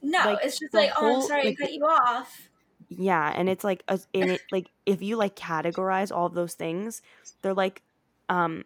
[0.00, 2.48] No, Like, it's just like, oh, I'm sorry like, I cut you off.
[2.88, 6.54] Yeah, and it's like a, in it like if you like categorize all of those
[6.54, 7.02] things,
[7.42, 7.82] they're like
[8.30, 8.64] um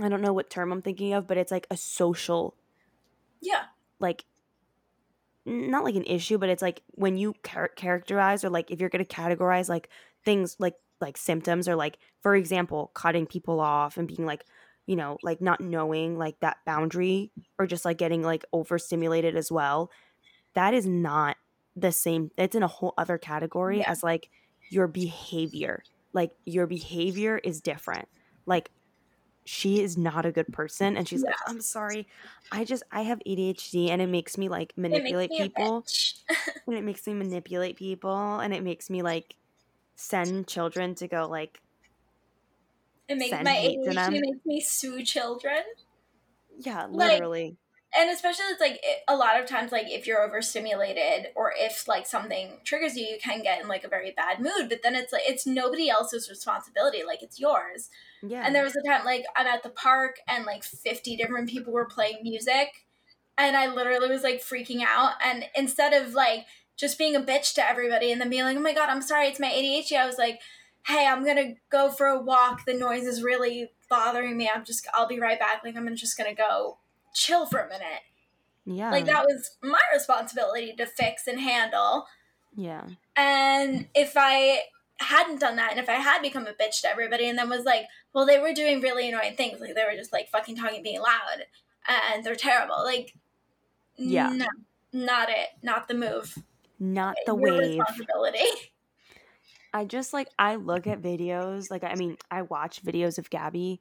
[0.00, 2.54] I don't know what term I'm thinking of, but it's like a social
[3.46, 3.64] Yeah,
[4.00, 4.24] like
[5.44, 8.88] not like an issue, but it's like when you char- characterize or like if you're
[8.88, 9.88] going to categorize like
[10.24, 14.44] things like like symptoms or like for example, cutting people off and being like
[14.86, 19.50] you know, like not knowing like that boundary or just like getting like overstimulated as
[19.50, 19.90] well.
[20.54, 21.36] That is not
[21.74, 22.30] the same.
[22.38, 23.90] It's in a whole other category Yeah.
[23.90, 24.30] as like
[24.70, 25.82] your behavior.
[26.12, 28.08] Like your behavior is different.
[28.46, 28.70] Like
[29.46, 32.08] she is not a good person and she's like, I'm sorry.
[32.52, 35.86] I just I have ADHD and it makes me like manipulate me people
[36.66, 39.36] and it makes me manipulate people and it makes me like
[39.96, 41.60] send children to go like
[43.08, 43.56] It makes my.
[43.56, 45.62] ADHD makes me sue children,
[46.58, 47.58] yeah, literally.
[47.98, 51.86] And especially it's like it, a lot of times, like if you're overstimulated or if
[51.88, 54.68] like something triggers you, you can get in like a very bad mood.
[54.68, 57.90] But then it's like it's nobody else's responsibility; like it's yours.
[58.22, 58.42] yeah.
[58.44, 61.72] And there was a time like I'm at the park and like 50 different people
[61.72, 62.86] were playing music
[63.38, 67.54] and I literally was like freaking out and instead of like just being a bitch
[67.54, 70.06] to everybody and then being like, "Oh my god, I'm sorry, it's my ADHD." I
[70.06, 70.40] was like,
[70.86, 72.64] "Hey, I'm going to go for a walk.
[72.66, 74.50] The noise is really bothering me.
[74.52, 75.62] I'm just I'll be right back.
[75.64, 76.78] Like I'm just going to go
[77.16, 78.02] chill for a minute."
[78.64, 78.90] yeah.
[78.90, 82.06] Like that was my responsibility to fix and handle.
[82.54, 82.84] yeah.
[83.16, 84.60] And if I
[84.98, 87.64] hadn't done that, and if I had become a bitch to everybody, and then was
[87.64, 90.82] like, well, they were doing really annoying things, like they were just like fucking talking,
[90.82, 91.44] being loud,
[91.88, 92.82] and they're terrible.
[92.84, 93.14] Like,
[93.96, 94.30] Yeah.
[94.30, 94.46] no,
[94.92, 96.36] not it, not the move.
[96.78, 97.78] Not the Your wave.
[97.78, 98.44] responsibility.
[99.72, 103.80] I just like I look at videos like I mean I watch videos of Gabby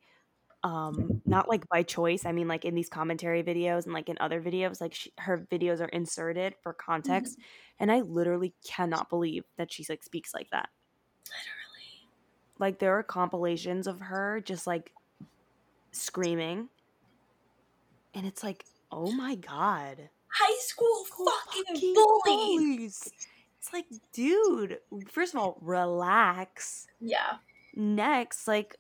[0.66, 4.18] um not like by choice I mean like in these commentary videos and like in
[4.20, 7.38] other videos like she, her videos are inserted for context
[7.80, 10.70] and I literally cannot believe that she like speaks like that
[11.28, 12.10] Literally.
[12.58, 14.92] like there are compilations of her just like
[15.92, 16.68] screaming
[18.16, 22.24] and it's like oh my god High school School fucking, bullies.
[22.26, 23.12] bullies.
[23.60, 24.80] it's like dude
[25.12, 27.36] first of all relax Yeah.
[27.76, 28.78] next like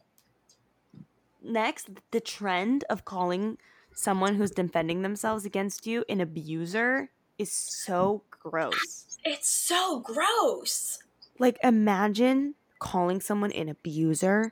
[1.46, 3.58] next the trend of calling
[3.94, 9.18] someone who's defending themselves against you an abuser is so gross.
[9.24, 11.00] It's so gross.
[11.40, 14.52] like imagine calling someone an abuser.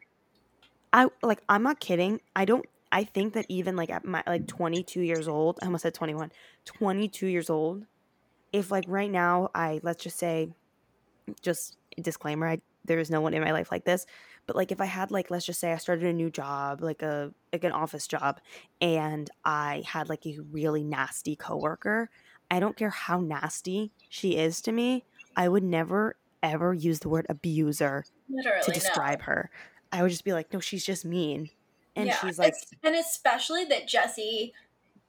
[0.91, 2.21] I like i'm not kidding.
[2.35, 5.81] I don't i think that even like at my like 22 years old i almost
[5.81, 6.31] said 21
[6.63, 7.85] 22 years old
[8.53, 10.49] if like right now i let's just say
[11.41, 14.05] just disclaimer I, there is no one in my life like this
[14.45, 17.01] but like if I had like let's just say I started a new job, like
[17.01, 18.39] a like an office job,
[18.81, 22.09] and I had like a really nasty coworker,
[22.51, 27.09] I don't care how nasty she is to me, I would never ever use the
[27.09, 29.25] word abuser Literally, to describe no.
[29.25, 29.51] her.
[29.91, 31.49] I would just be like, no, she's just mean.
[31.95, 34.53] And yeah, she's like, and especially that Jesse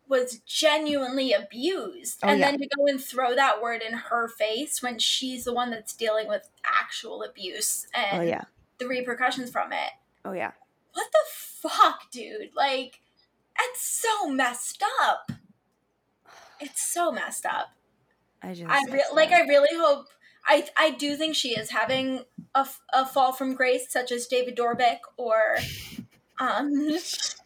[0.07, 2.51] was genuinely abused, Oh, and yeah.
[2.51, 5.95] then to go and throw that word in her face when she's the one that's
[5.95, 8.45] dealing with actual abuse oh, and oh yeah,
[8.79, 9.91] the repercussions from it.
[10.25, 10.53] oh yeah.
[10.93, 12.51] What the fuck, dude?
[12.57, 13.01] Like,
[13.61, 15.33] it's so messed up.
[16.61, 17.73] It's so messed up.
[18.43, 19.33] I just I re- like.
[19.33, 20.07] I really hope.
[20.47, 24.27] I I do think she is having a, f- a fall from grace, such as
[24.27, 25.57] David Dobrik or,
[26.39, 26.71] um,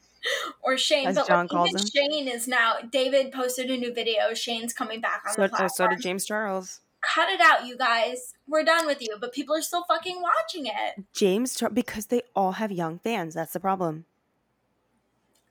[0.62, 1.08] or Shane.
[1.08, 1.88] As but John like, calls even him.
[1.94, 2.74] Shane is now.
[2.90, 4.34] David posted a new video.
[4.34, 6.80] Shane's coming back on so, the oh, so did James Charles.
[7.00, 8.34] Cut it out, you guys.
[8.48, 11.04] We're done with you, but people are still fucking watching it.
[11.12, 13.34] James because they all have young fans.
[13.34, 14.04] That's the problem.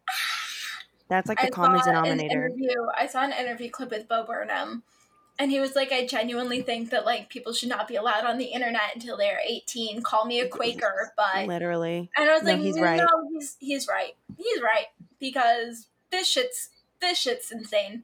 [1.09, 2.51] That's like the I common denominator.
[2.97, 4.83] I saw an interview clip with Bo Burnham,
[5.39, 8.37] and he was like, "I genuinely think that like people should not be allowed on
[8.37, 10.01] the internet until they are 18.
[10.01, 12.09] Call me a Quaker, but." Literally.
[12.17, 13.01] And I was No, like, he's "No, right.
[13.31, 14.15] he's he's right.
[14.37, 14.87] He's right
[15.19, 16.69] because this shit's
[16.99, 18.03] this shit's insane."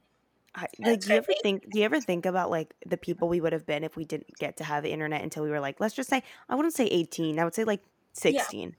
[0.56, 1.70] I, like, do you ever think?
[1.70, 4.36] Do you ever think about like the people we would have been if we didn't
[4.38, 7.38] get to have internet until we were like, let's just say, I wouldn't say eighteen.
[7.38, 7.82] I would say like
[8.12, 8.76] sixteen.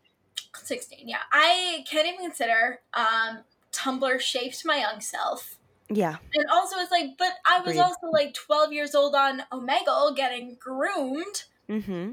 [0.64, 1.08] 16.
[1.08, 2.80] Yeah, I can't even consider.
[2.94, 3.40] Um,
[3.74, 5.58] Tumblr shaped my young self.
[5.90, 6.16] Yeah.
[6.34, 10.58] And also, it's like, but I was also like 12 years old on Omegle getting
[10.60, 11.44] groomed.
[11.70, 12.12] Mm-hmm.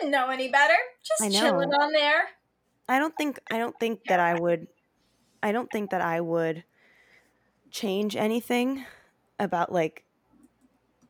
[0.00, 0.76] Didn't know any better.
[1.02, 2.24] Just chilling on there.
[2.88, 3.38] I don't think.
[3.50, 4.66] I don't think that I would.
[5.42, 6.62] I don't think that I would
[7.72, 8.84] change anything
[9.40, 10.04] about like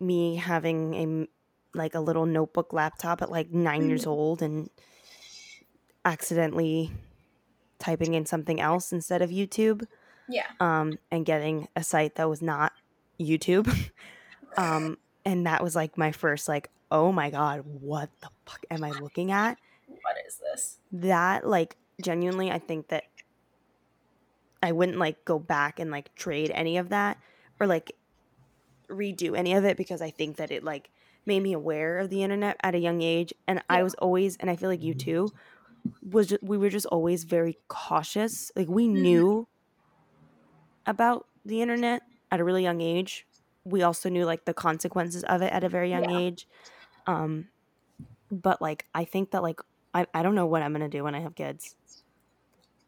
[0.01, 1.29] me having a
[1.77, 4.09] like a little notebook laptop at like 9 years Mhm.
[4.09, 4.71] old and
[6.05, 6.91] accidentally
[7.79, 9.87] typing in something else instead of YouTube.
[10.29, 10.47] Yeah.
[10.61, 12.73] um, and getting a site that was not
[13.21, 13.67] YouTube.
[14.57, 14.97] um,
[15.27, 18.91] and that was like my first, like, oh my God, what the fuck am I
[18.93, 19.59] looking at?
[19.87, 20.79] What is this?
[20.93, 23.05] That, like, genuinely, I think that
[24.63, 27.19] I wouldn't like go back and like trade any of that
[27.61, 27.93] or like
[28.91, 30.91] redo any of it because I think that it like
[31.27, 33.33] made me aware of the internet at a young age.
[33.49, 35.33] And I was always, and I feel like you too,
[36.03, 38.53] was just, we were just always very cautious.
[38.57, 39.23] Like we Mhm.
[39.29, 39.49] knew
[40.87, 43.27] about the internet at a really young age.
[43.65, 46.11] We also knew like the consequences of it at a very young Yeah.
[46.11, 46.49] age.
[47.07, 47.51] Um,
[48.31, 49.61] but like I think that like
[49.95, 51.77] I, I don't know what I'm gonna do when I have kids.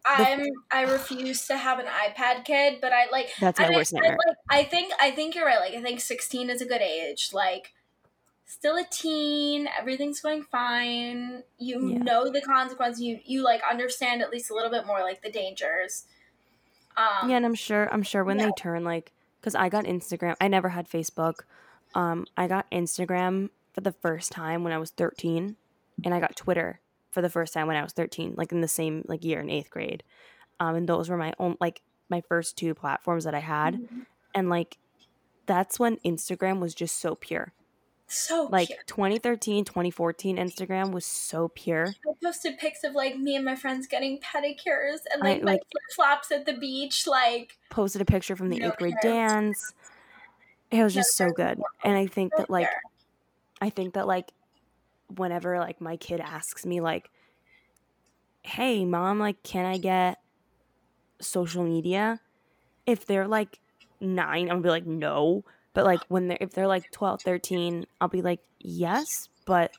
[0.04, 3.78] I'm I refuse to have an iPad kid, but I like That's I my mean,
[3.78, 4.18] worst I, nightmare.
[4.26, 5.60] like I think I think you're right.
[5.60, 7.30] Like I think 16 is a good age.
[7.32, 7.72] Like
[8.44, 11.42] still a teen, everything's going fine.
[11.58, 11.98] You Yeah.
[11.98, 13.02] know the consequences.
[13.02, 16.04] You you like understand at least a little bit more like the dangers.
[16.96, 18.46] Um yeah, and I'm sure I'm sure when yeah.
[18.46, 20.36] they turn like because I got Instagram.
[20.40, 21.40] I never had Facebook.
[21.94, 25.54] Um, I got Instagram for the first time when I was 13,
[26.04, 26.80] and I got Twitter
[27.14, 29.48] for the first time when I was 13, like in the same like year in
[29.48, 30.02] eighth grade.
[30.60, 34.06] Um, and those were my own like my first two platforms that I had, Mhm.
[34.34, 34.76] and like
[35.46, 37.52] that's when Instagram was just so pure.
[38.06, 38.86] so Like cute.
[38.86, 41.94] 2013, 2014 Instagram was so pure.
[42.06, 45.52] I posted pics of like me and my friends getting pedicures and I, like my
[45.52, 47.06] like- flip flops at the beach.
[47.06, 49.72] Like Posted a picture from the No eighth grade dance.
[50.70, 52.80] It was No just so good, and I think that like pure.
[53.62, 54.32] I think that like
[55.08, 57.10] whenever like my kid asks me like
[58.42, 60.18] hey mom like can I get
[61.20, 62.20] social media
[62.86, 63.58] if they're like
[64.00, 68.08] 9 I'll be like no but like when they're if they're like 12 13 I'll
[68.08, 69.72] be like yes but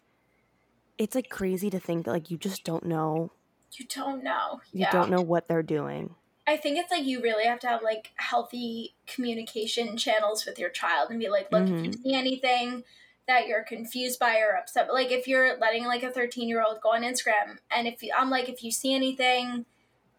[0.97, 3.32] it's like crazy to think that like you just don't know
[3.78, 4.61] you don't know.
[4.71, 4.91] you yeah.
[4.91, 6.15] don't know what they're doing
[6.47, 10.69] I think it's like you really have to have like healthy communication channels with your
[10.69, 12.03] child and be like, look, if you Mhm.
[12.03, 12.84] see anything
[13.28, 16.80] that you're confused by or upset, like if you're letting like a 13 year old
[16.82, 19.65] go on Instagram, and if you, I'm like, if you see anything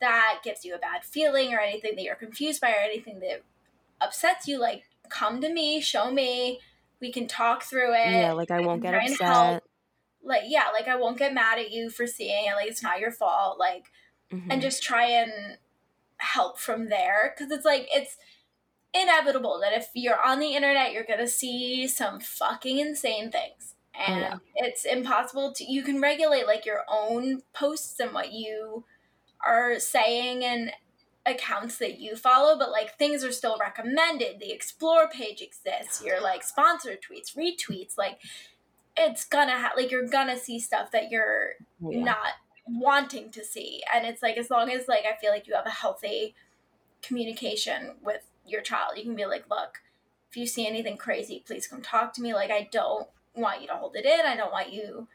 [0.01, 3.43] that gives you a bad feeling or anything that you're confused by or anything that
[4.01, 6.61] upsets you, like come to me, show me,
[7.01, 8.11] we can talk through it.
[8.11, 9.63] yeah like I I won't get upset.
[10.25, 12.55] Like, yeah, like I won't get mad at you for seeing it.
[12.57, 13.59] Like, it's not your fault.
[13.61, 13.85] Like,
[14.33, 14.49] Mhm.
[14.51, 15.57] and just try and
[16.17, 18.17] help from there because it's like it's
[19.03, 24.13] inevitable that if you're on the internet you're gonna see some fucking insane things oh,
[24.13, 24.37] and yeah.
[24.55, 28.85] it's impossible to you can regulate like your own posts and what you
[29.45, 30.73] are saying and
[31.27, 36.21] accounts that you follow but like things are still recommended the explore page exists your
[36.21, 38.21] like sponsored tweets retweets like
[38.97, 41.51] it's gonna ha- like you're gonna see stuff that you're
[41.85, 42.05] oh, yeah.
[42.05, 42.33] not
[42.67, 43.83] wanting to see.
[43.95, 46.35] And it's like as long as like I feel like you have a healthy
[47.03, 49.79] communication with your child, you can be like, look,
[50.31, 52.35] if you see anything crazy, please come talk to me.
[52.35, 54.27] Like I don't want you to hold it in.
[54.27, 55.09] I don't want you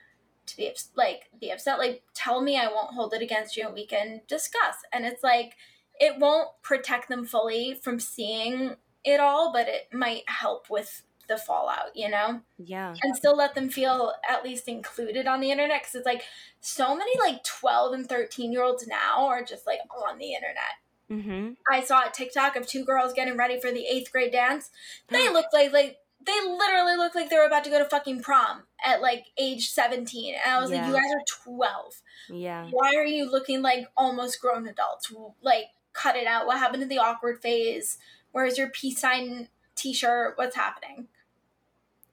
[0.48, 1.80] to be like be upset.
[1.80, 4.76] Like tell me I won't hold it against you and we can discuss.
[4.92, 5.56] And it's like
[6.00, 11.38] it won't protect them fully from seeing it all, but it might help with the
[11.38, 12.42] fallout, you know?
[12.58, 12.94] Yeah.
[13.04, 15.84] And still let them feel at least included on the internet.
[15.84, 16.24] Cause it's like
[16.60, 20.76] so many like 12 and 13 year olds now are just like on the internet.
[21.12, 21.52] Mm-hmm.
[21.70, 24.70] I saw a TikTok of two girls getting ready for the eighth grade dance.
[25.10, 28.22] They look like like they literally look like they were about to go to fucking
[28.22, 30.36] prom at like age 17.
[30.36, 30.78] And I was yeah.
[30.78, 32.02] like, you guys are 12.
[32.30, 32.68] Yeah.
[32.72, 35.12] Why are you looking like almost grown adults?
[35.42, 36.46] Like, cut it out.
[36.46, 37.98] What happened to the awkward phase?
[38.32, 40.38] Where's your peace sign t shirt?
[40.38, 41.08] What's happening?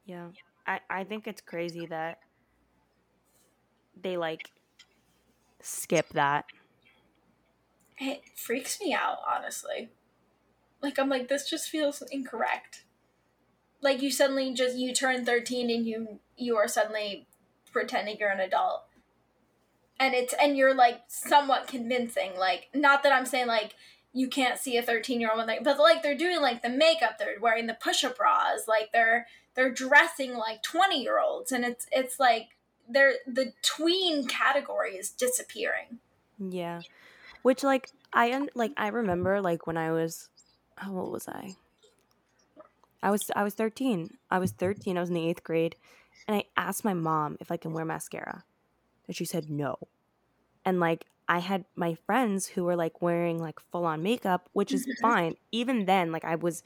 [0.07, 0.29] Yeah.
[0.67, 2.21] I, I think it's crazy that
[4.01, 4.51] they like
[5.61, 6.47] skip that.
[8.01, 9.89] It freaks me out, honestly.
[10.83, 12.85] Like, I'm like, this just feels incorrect.
[13.81, 17.27] Like you suddenly just you turn 13 and you you are suddenly
[17.73, 18.85] pretending you're an adult.
[20.01, 22.33] And it's and you're like somewhat convincing.
[22.37, 23.75] Like not that i'm saying like
[24.13, 27.19] you can't see a 13 year old like but like they're doing like the makeup
[27.19, 31.87] they're wearing the push-up bras like they're they're dressing like 20 year olds and it's
[31.93, 32.57] it's like
[32.89, 35.99] they're the tween category is disappearing.
[36.39, 36.81] Yeah
[37.43, 40.29] which like i like i remember like when i was
[40.77, 41.55] how old was i
[43.03, 44.17] I was I was 13.
[44.31, 44.97] I was 13.
[44.97, 45.77] I was in the 8th grade
[46.27, 48.45] and I asked my mom if I can wear mascara.
[49.07, 49.77] And she said no.
[50.65, 54.73] And like I had my friends who were like wearing like full on makeup, which
[54.73, 55.37] is fine.
[55.53, 56.63] Even then like I was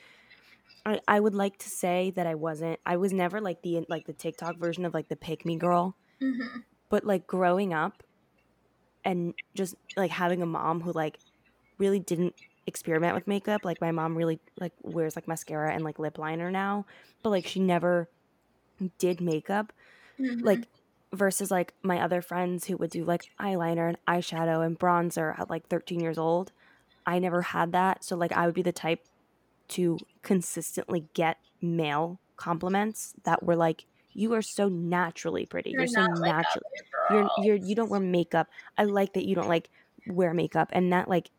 [0.85, 4.07] I, I would like to say that I wasn't I was never like the like
[4.07, 5.97] the TikTok version of like the pick me girl.
[6.21, 6.61] Mm-hmm.
[6.89, 8.03] But like growing up
[9.05, 11.19] and just like having a mom who like
[11.79, 12.35] really didn't
[12.67, 13.65] experiment with makeup.
[13.65, 16.87] Like my mom really like wears like mascara and like lip liner now,
[17.23, 18.09] but like she never
[18.99, 19.73] did makeup.
[20.19, 20.45] Mm-hmm.
[20.45, 20.67] Like
[21.13, 25.51] versus like my other friends who would do like eyeliner and eyeshadow and bronzer at
[25.51, 26.53] like 13 years old.
[27.05, 28.05] I never had that.
[28.05, 29.05] So like I would be the type
[29.69, 35.71] to consistently get male compliments that were like you are so naturally pretty.
[35.71, 36.65] You're, you're so natural.
[37.11, 38.49] You're you're you don't wear makeup.
[38.79, 39.69] I like that you don't like
[40.07, 41.31] wear makeup and that like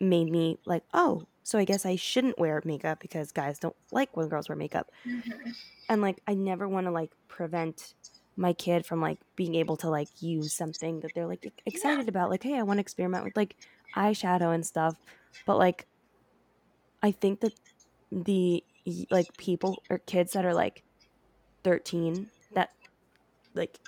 [0.00, 4.16] made me like, oh, so I guess I shouldn't wear makeup because guys don't like
[4.16, 4.90] when girls wear makeup.
[5.06, 5.50] Mm-hmm.
[5.88, 7.94] And like, I never want to like prevent
[8.36, 12.10] my kid from like being able to like use something that they're like excited yeah.
[12.10, 12.30] about.
[12.30, 13.56] Like, hey, I want to experiment with like
[13.96, 14.96] eyeshadow and stuff.
[15.46, 15.86] But like,
[17.02, 17.54] I think that
[18.10, 18.62] the
[19.10, 20.82] like people or kids that are like
[21.64, 22.70] 13 that
[23.54, 23.78] like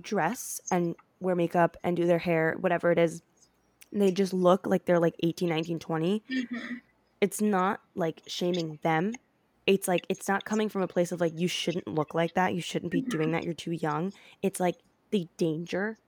[0.00, 3.22] dress and wear makeup and do their hair, whatever it is,
[3.92, 6.56] they just look like they're like 18 19 20 mm-hmm.
[7.20, 9.14] it's not like shaming them.
[9.66, 12.54] It's like it's not coming from a place of like you shouldn't look like that
[12.54, 13.10] you shouldn't be mm-hmm.
[13.10, 14.12] doing that you're too young.
[14.42, 14.76] It's like
[15.10, 15.98] the danger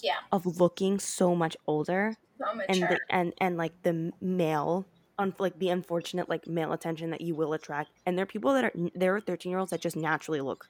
[0.00, 0.16] yeah.
[0.32, 4.86] of looking so much older so and the, and and like the male
[5.18, 8.52] un, like the unfortunate like male attention that you will attract and there are people
[8.52, 10.68] that are there are 13 year olds that just naturally look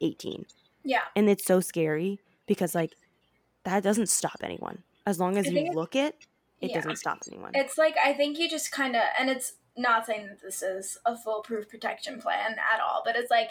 [0.00, 0.46] 18
[0.84, 2.94] yeah and it's so scary because like
[3.64, 6.14] that doesn't stop anyone as long as you look it,
[6.60, 6.76] it yeah.
[6.76, 7.52] doesn't stop anyone.
[7.54, 10.98] It's like I think you just kind of, and it's not saying that this is
[11.06, 13.50] a foolproof protection plan at all, but it's like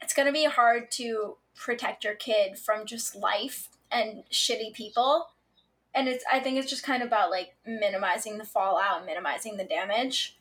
[0.00, 5.28] it's going to be hard to protect your kid from just life and shitty people.
[5.94, 9.56] And it's I think it's just kind of about like minimizing the fallout, and minimizing
[9.56, 10.36] the damage.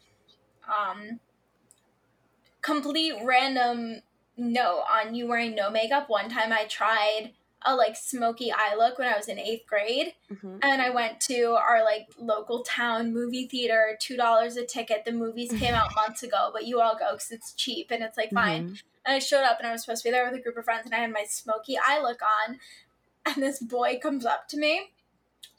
[0.68, 1.20] Um
[2.62, 4.02] complete random
[4.36, 6.10] note on you wearing no makeup.
[6.10, 7.32] One time I tried
[7.66, 10.14] a like smoky eye look when I was in eighth grade.
[10.32, 10.58] Mm-hmm.
[10.62, 15.06] And I went to our like local town movie theater, two dollars a ticket.
[15.06, 18.18] The movies came out months ago, but you all go because it's cheap and it's
[18.18, 18.66] like fine.
[18.66, 18.76] Mm-hmm.
[19.06, 20.66] And I showed up and I was supposed to be there with a group of
[20.66, 22.60] friends and I had my smoky eye look on.
[23.26, 24.92] And this boy comes up to me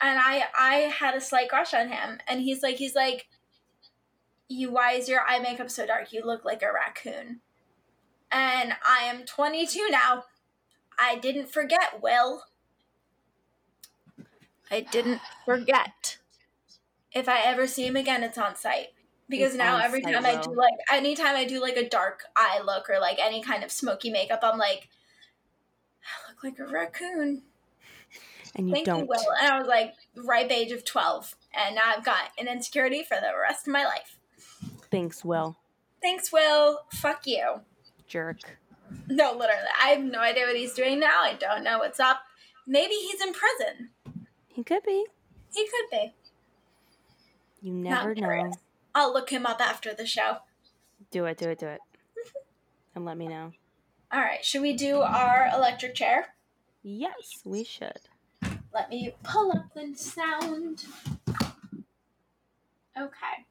[0.00, 2.18] and I I had a slight crush on him.
[2.26, 3.28] And he's like, he's like,
[4.48, 6.12] You why is your eye makeup so dark?
[6.12, 7.40] You look like a raccoon.
[8.30, 10.24] And I am 22 now
[10.98, 12.42] I didn't forget, Will.
[14.70, 16.18] I didn't forget.
[17.12, 18.88] If I ever see him again, it's on site.
[19.28, 22.60] Because it's now every time I do like anytime I do like a dark eye
[22.64, 24.88] look or like any kind of smoky makeup, I'm like,
[26.02, 27.42] I look like a raccoon.
[28.58, 29.00] And you Thank don't.
[29.00, 29.24] You, Will.
[29.40, 33.14] And I was like ripe age of twelve, and now I've got an insecurity for
[33.14, 34.18] the rest of my life.
[34.90, 35.56] Thanks, Will.
[36.02, 36.80] Thanks, Will.
[36.92, 37.60] Fuck you.
[38.06, 38.58] Jerk.
[39.08, 39.68] No, literally.
[39.80, 41.22] I have no idea what he's doing now.
[41.22, 42.20] I don't know what's up.
[42.66, 43.90] maybe he's in prison.
[44.48, 45.04] He could be.
[45.54, 46.14] He could be.
[47.62, 48.20] You Not never know.
[48.20, 48.56] curious.
[48.94, 50.38] I'll look him up after the show.
[51.10, 51.80] Do it, do it, do it.
[52.94, 53.52] and let me know.
[54.10, 56.34] All right, should we do our electric chair?
[56.82, 58.00] Yes, we should.
[58.72, 60.84] Let me pull up the sound.
[62.96, 63.46] Okay.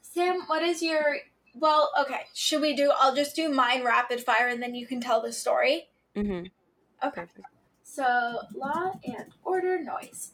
[0.00, 1.16] Sam, what is your.
[1.54, 2.92] Well, okay, should we do.
[2.98, 5.88] I'll just do mine rapid fire and then you can tell the story.
[6.16, 6.46] Mm-hmm.
[7.06, 7.20] Okay.
[7.20, 7.46] Perfect.
[7.82, 10.32] So, law and order noise.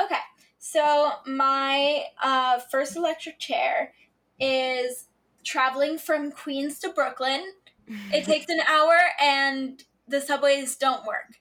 [0.00, 0.20] Okay,
[0.58, 3.92] so my uh, first electric chair
[4.38, 5.06] is
[5.42, 7.42] traveling from Queens to Brooklyn.
[8.12, 11.39] It takes an hour and the subways don't work.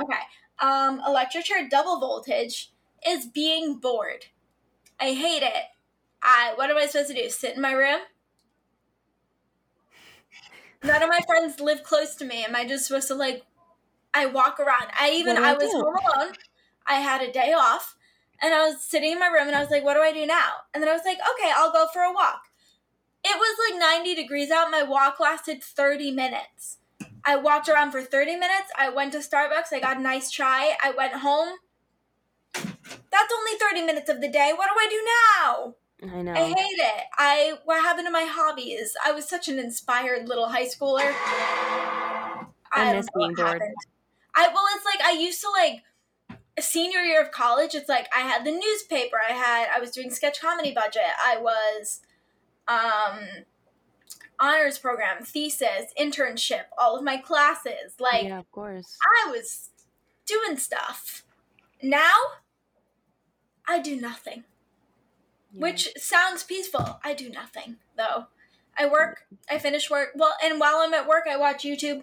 [0.00, 0.20] Okay.
[0.60, 2.72] Um, electric chair double voltage
[3.06, 4.26] is being bored.
[5.00, 5.64] I hate it.
[6.22, 7.28] I what am I supposed to do?
[7.30, 8.00] Sit in my room?
[10.82, 12.44] None of my friends live close to me.
[12.44, 13.44] Am I just supposed to like
[14.14, 14.88] I walk around?
[14.98, 15.80] I even I I was do?
[15.80, 16.36] home alone.
[16.86, 17.96] I had a day off
[18.42, 20.26] and I was sitting in my room and I was like, what do I do
[20.26, 20.52] now?
[20.74, 22.42] And then I was like, okay, I'll go for a walk.
[23.24, 24.70] It was like 90 degrees out.
[24.70, 26.78] My walk lasted 30 minutes.
[27.26, 28.70] I walked around for 30 minutes.
[28.78, 29.72] I went to Starbucks.
[29.72, 30.76] I got a nice chai.
[30.82, 31.58] I went home.
[32.54, 34.52] That's only 30 minutes of the day.
[34.54, 35.74] What do I do now?
[36.02, 36.32] I know.
[36.32, 37.04] I hate it.
[37.16, 38.94] I what happened to my hobbies?
[39.04, 41.14] I was such an inspired little high schooler.
[42.72, 43.62] I don't miss being bored.
[43.62, 43.74] happened.
[44.34, 45.82] I well, it's like I used to like
[46.60, 47.74] senior year of college.
[47.74, 49.16] It's like I had the newspaper.
[49.26, 51.02] I had I was doing sketch comedy budget.
[51.24, 52.00] I was
[52.68, 53.44] um
[54.40, 57.94] honors program, thesis, internship, all of my classes.
[57.98, 58.96] Like yeah, of course.
[59.26, 59.70] I was
[60.26, 61.22] doing stuff.
[61.82, 62.12] Now
[63.68, 64.44] I do nothing
[65.52, 65.60] Yeah.
[65.62, 67.00] which sounds peaceful.
[67.04, 68.26] I do nothing though.
[68.76, 69.54] I work, mm-hmm.
[69.54, 70.10] I finish work.
[70.16, 72.02] Well, and while I'm at work, I watch YouTube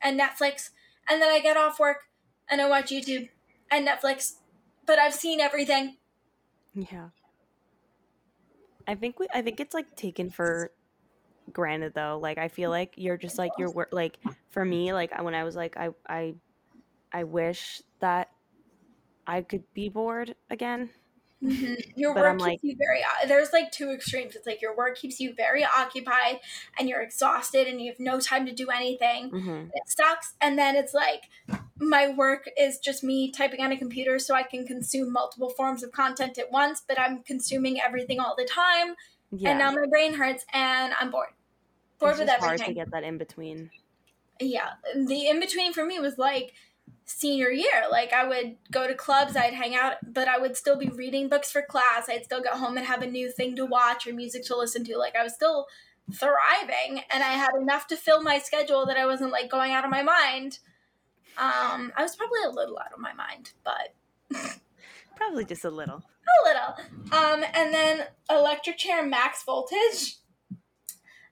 [0.00, 0.70] and Netflix,
[1.08, 2.04] and then I get off work
[2.48, 3.30] and I watch YouTube
[3.70, 4.34] and Netflix.
[4.86, 5.96] But I've seen everything.
[6.74, 7.08] Yeah.
[8.86, 10.70] I think we I think it's like taken for
[11.52, 12.18] granted though.
[12.20, 12.74] Like I feel mm.
[12.74, 14.18] like you're just like you're wor- like
[14.50, 16.34] for me like when I was like I I
[17.12, 18.30] I wish that
[19.26, 20.90] I could be bored again.
[21.42, 21.74] Mm-hmm.
[21.96, 23.02] Your But work I'm keeps like- you very.
[23.02, 24.34] Uh, there's like two extremes.
[24.34, 26.40] It's like your work keeps you very occupied,
[26.78, 29.28] and you're exhausted, and you have no time to do anything.
[29.28, 30.34] hmm It sucks.
[30.40, 31.24] And then it's like
[31.78, 35.82] my work is just me typing on a computer so I can consume multiple forms
[35.82, 38.94] of content at once, but I'm consuming everything all the time.
[39.36, 39.50] Yeah.
[39.50, 41.28] And now my brain hurts and I'm bored.
[41.98, 43.70] Bored it's with just hard to get that in between.
[44.40, 44.70] yeah.
[44.94, 46.52] The in between for me was like
[47.04, 47.84] senior year.
[47.90, 51.28] Like I would go to clubs, I'd hang out, but I would still be reading
[51.28, 52.08] books for class.
[52.08, 54.84] I'd still get home and have a new thing to watch or music to listen
[54.84, 54.98] to.
[54.98, 55.66] Like I was still
[56.12, 59.84] thriving and I had enough to fill my schedule that I wasn't like going out
[59.84, 60.58] of my mind.
[61.36, 63.94] Um, I was probably a little out of my mind, but
[65.16, 66.02] Probably just a little.
[66.02, 66.74] a little.
[67.12, 70.16] Um, and then electric chair max voltage.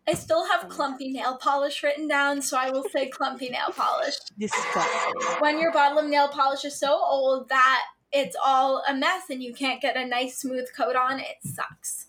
[0.06, 4.16] I still have clumpy nail polish written down, so I will say clumpy nail polish.
[4.38, 5.12] Disgusting.
[5.38, 9.42] When your bottle of nail polish is so old that it's all a mess and
[9.42, 12.08] you can't get a nice smooth coat on, it sucks.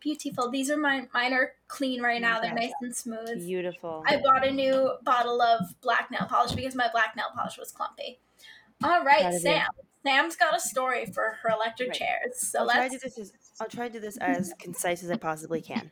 [0.00, 0.50] Beautiful.
[0.50, 1.08] These are mine.
[1.14, 2.40] Mine are clean right now.
[2.40, 3.38] They're nice and smooth.
[3.38, 4.02] Beautiful.
[4.06, 7.70] I bought a new bottle of black nail polish because my black nail polish was
[7.70, 8.18] clumpy.
[8.82, 9.38] All right, Proud of you.
[9.40, 9.66] Sam.
[10.04, 11.98] Sam's got a story for her electric Right.
[11.98, 12.38] chairs.
[12.40, 13.04] So I'll try to let's.
[13.04, 15.90] do this as I'll try to do this as concise as I possibly can.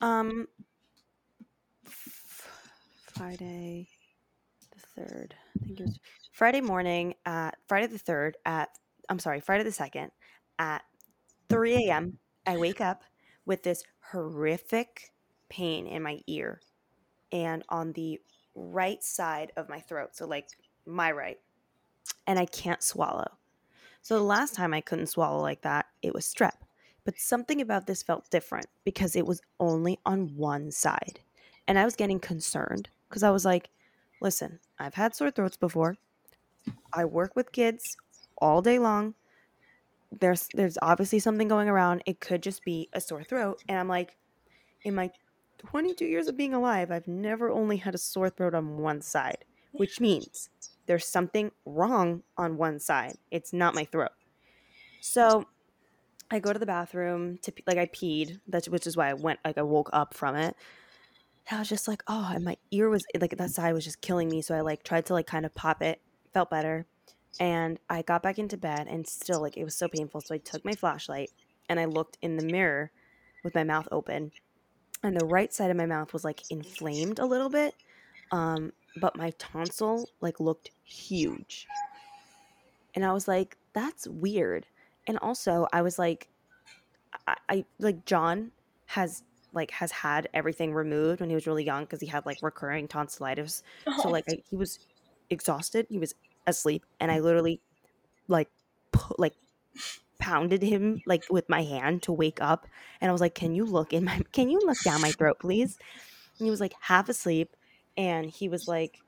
[0.00, 0.48] Um,
[3.14, 3.88] Friday
[4.74, 5.34] the third.
[5.60, 5.98] I think it was
[6.32, 8.70] Friday morning at Friday the third at
[9.08, 10.10] I'm sorry, Friday the second
[10.58, 10.82] at
[11.48, 12.18] 3 a.m.
[12.46, 13.04] I wake up
[13.44, 15.12] with this horrific
[15.48, 16.60] pain in my ear
[17.32, 18.20] and on the
[18.54, 20.16] right side of my throat.
[20.16, 20.48] So like
[20.86, 21.38] my right.
[22.26, 23.30] And I can't swallow.
[24.02, 26.58] So the last time I couldn't swallow like that, it was strep.
[27.04, 31.20] But something about this felt different because it was only on one side.
[31.68, 33.70] And I was getting concerned because I was like,
[34.20, 35.96] listen, I've had sore throats before.
[36.92, 37.96] I work with kids
[38.38, 39.14] all day long.
[40.12, 42.02] There's there's obviously something going around.
[42.06, 43.62] It could just be a sore throat.
[43.68, 44.16] And I'm like,
[44.82, 45.10] in my
[45.58, 49.44] 22 years of being alive, I've never only had a sore throat on one side,
[49.72, 50.48] which means
[50.86, 53.16] there's something wrong on one side.
[53.30, 54.12] It's not my throat.
[55.00, 55.46] So
[56.30, 59.40] I go to the bathroom to like I peed, that's which is why I went
[59.44, 60.56] like I woke up from it.
[61.48, 64.00] And I was just like, oh, and my ear was like that side was just
[64.00, 64.42] killing me.
[64.42, 66.00] So I like tried to like kind of pop it,
[66.32, 66.86] felt better,
[67.38, 70.20] and I got back into bed and still like it was so painful.
[70.22, 71.30] So I took my flashlight
[71.68, 72.90] and I looked in the mirror
[73.44, 74.32] with my mouth open,
[75.04, 77.74] and the right side of my mouth was like inflamed a little bit,
[78.32, 81.66] Um, but my tonsil like looked huge.
[82.94, 84.66] And I was like, that's weird.
[85.06, 86.28] And also I was like,
[87.26, 88.52] I, I like John
[88.86, 89.22] has
[89.52, 92.88] like has had everything removed when he was really young because he had like recurring
[92.88, 93.62] tonsillitis.
[93.86, 94.02] Oh.
[94.02, 94.78] So like I, he was
[95.30, 96.14] exhausted, he was
[96.46, 97.60] asleep, and I literally
[98.28, 98.48] like
[98.92, 99.34] pu- like
[100.18, 102.66] pounded him like with my hand to wake up,
[103.00, 104.20] and I was like, "Can you look in my?
[104.32, 105.78] Can you look down my throat, please?"
[106.38, 107.56] And he was like half asleep,
[107.96, 109.00] and he was like,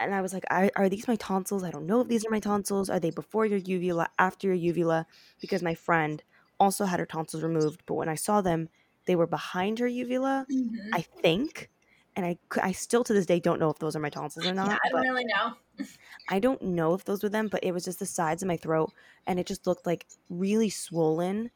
[0.00, 1.64] and I was like, are, are, these my tonsils?
[1.64, 2.90] I don't know if these are my tonsils.
[2.90, 5.06] Are they before your uvula, after your uvula?
[5.40, 6.22] Because my friend
[6.60, 8.68] also had her tonsils removed, but when I saw them,
[9.06, 10.90] they were behind her uvula, mm-hmm.
[10.92, 11.70] I think.
[12.16, 14.54] And I, I still to this day don't know if those are my tonsils or
[14.54, 14.68] not.
[14.68, 15.84] Yeah, I don't really know.
[16.30, 18.56] I don't know if those were them, but it was just the sides of my
[18.56, 18.92] throat,
[19.26, 21.50] and it just looked like really swollen.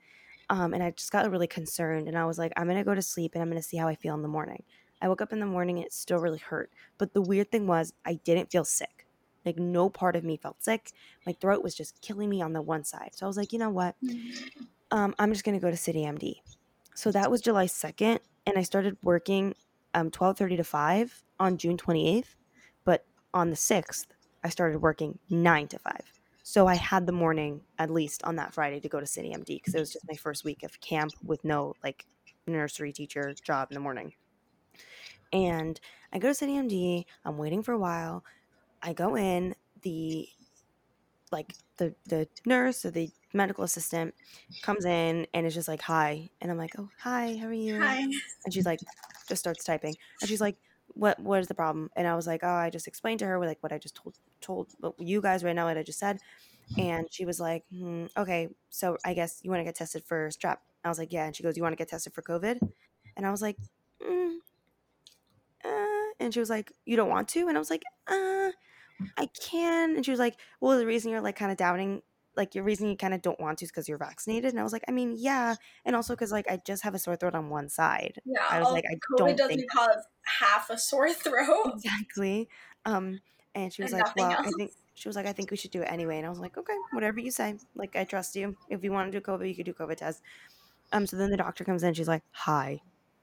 [0.51, 3.01] Um, and I just got really concerned, and I was like, I'm gonna go to
[3.01, 4.63] sleep, and I'm gonna see how I feel in the morning.
[5.01, 6.71] I woke up in the morning and it still really hurt.
[6.99, 9.07] But the weird thing was, I didn't feel sick.
[9.45, 10.93] Like, no part of me felt sick.
[11.27, 13.11] My throat was just killing me on the one side.
[13.15, 13.97] So I was like, you know what?
[14.05, 14.65] Mm-hmm.
[14.91, 16.41] Um, I'm just going to go to City MD.
[16.95, 18.19] So that was July 2nd.
[18.47, 19.55] And I started working
[19.95, 22.35] um, 12.30 to 5 on June 28th.
[22.85, 24.07] But on the 6th,
[24.45, 26.21] I started working 9 to 5.
[26.43, 29.47] So I had the morning at least on that Friday to go to City MD
[29.47, 32.07] because it was just my first week of camp with no like
[32.47, 34.15] nursery teacher job in the morning.
[35.33, 35.81] And
[36.13, 37.05] I go to City MD.
[37.25, 38.25] I'm waiting for a while.
[38.83, 39.55] I go in.
[39.83, 40.29] The
[41.33, 44.15] like the the nurse or the medical assistant
[44.63, 47.81] comes in and is just like hi and i'm like oh hi how are you
[47.81, 48.81] hi and she's like
[49.29, 50.57] just starts typing and she's like
[50.95, 53.39] what what is the problem and i was like oh i just explained to her
[53.39, 56.19] like what i just told told you guys right now what i just said
[56.79, 60.29] and she was like hmm, okay so i guess you want to get tested for
[60.31, 62.59] strep i was like yeah and she goes you want to get tested for covid
[63.17, 63.57] and i was like
[64.03, 64.37] mm,
[66.21, 67.49] and she was like, You don't want to?
[67.49, 68.51] And I was like, Uh,
[69.17, 69.97] I can.
[69.97, 72.03] And she was like, Well, the reason you're like kind of doubting,
[72.37, 74.51] like your reason you kind of don't want to is because you're vaccinated.
[74.51, 75.57] And I was like, I mean, yeah.
[75.85, 78.21] And also because like I just have a sore throat on one side.
[78.25, 78.45] Yeah.
[78.49, 81.73] I was like, I COVID don't doesn't think cause half a sore throat.
[81.75, 82.49] Exactly.
[82.85, 83.21] Um,
[83.55, 84.47] and she was and like, Well, else.
[84.47, 86.19] I think she was like, I think we should do it anyway.
[86.19, 87.57] And I was like, Okay, whatever you say.
[87.75, 88.57] Like, I trust you.
[88.69, 90.23] If you want to do COVID, you could do COVID test.
[90.93, 92.81] Um, so then the doctor comes in, she's like, Hi.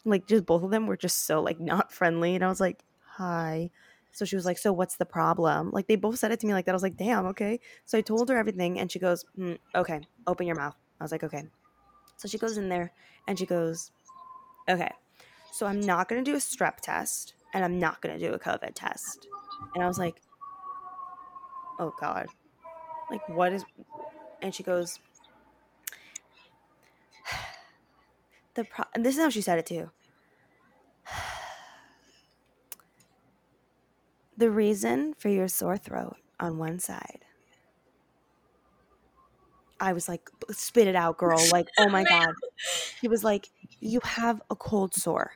[0.09, 2.35] Like just both of them were just so like not friendly.
[2.35, 3.71] And I was like, hi.
[4.11, 5.71] So she was like, So what's the problem?
[5.71, 6.71] Like they both said it to me like that.
[6.71, 7.59] I was like, Damn, okay.
[7.85, 10.75] So I told her everything and she goes, mm, Okay, open your mouth.
[10.99, 11.43] I was like, Okay.
[12.15, 12.91] So she goes in there
[13.27, 13.91] and she goes,
[14.69, 14.91] Okay,
[15.51, 18.33] so I'm not going to do a strep test and I'm not going to do
[18.33, 19.27] a COVID test.
[19.75, 20.21] And I was like,
[21.79, 22.27] Oh God.
[23.09, 23.63] Like, what is.
[24.39, 24.99] And she goes,
[28.53, 29.89] the pro- and this is how she said it too.
[34.37, 37.25] The reason for your sore throat on one side.
[39.79, 41.39] I was like, spit it out, girl.
[41.51, 42.33] Like, oh my God.
[43.01, 45.33] He was like, you have a cold sore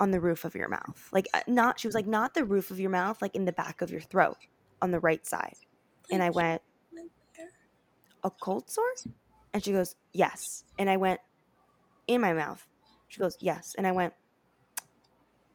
[0.00, 1.08] on the roof of your mouth.
[1.12, 3.52] Like, uh, not, she was like, not the roof of your mouth, like in the
[3.52, 4.36] back of your throat
[4.82, 5.56] on the right side.
[6.10, 6.60] And I went,
[8.24, 8.84] a cold sore?
[9.52, 10.64] And she goes, yes.
[10.78, 11.20] And I went,
[12.06, 12.66] in my mouth.
[13.08, 13.74] She goes, yes.
[13.78, 14.12] And I went,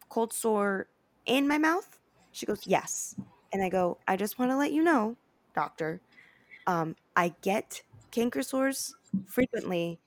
[0.07, 0.87] cold sore
[1.25, 1.98] in my mouth?
[2.31, 3.15] She goes, Yes.
[3.51, 5.15] And I go, I just want to let you know,
[5.55, 6.01] doctor,
[6.67, 9.99] um, I get canker sores frequently,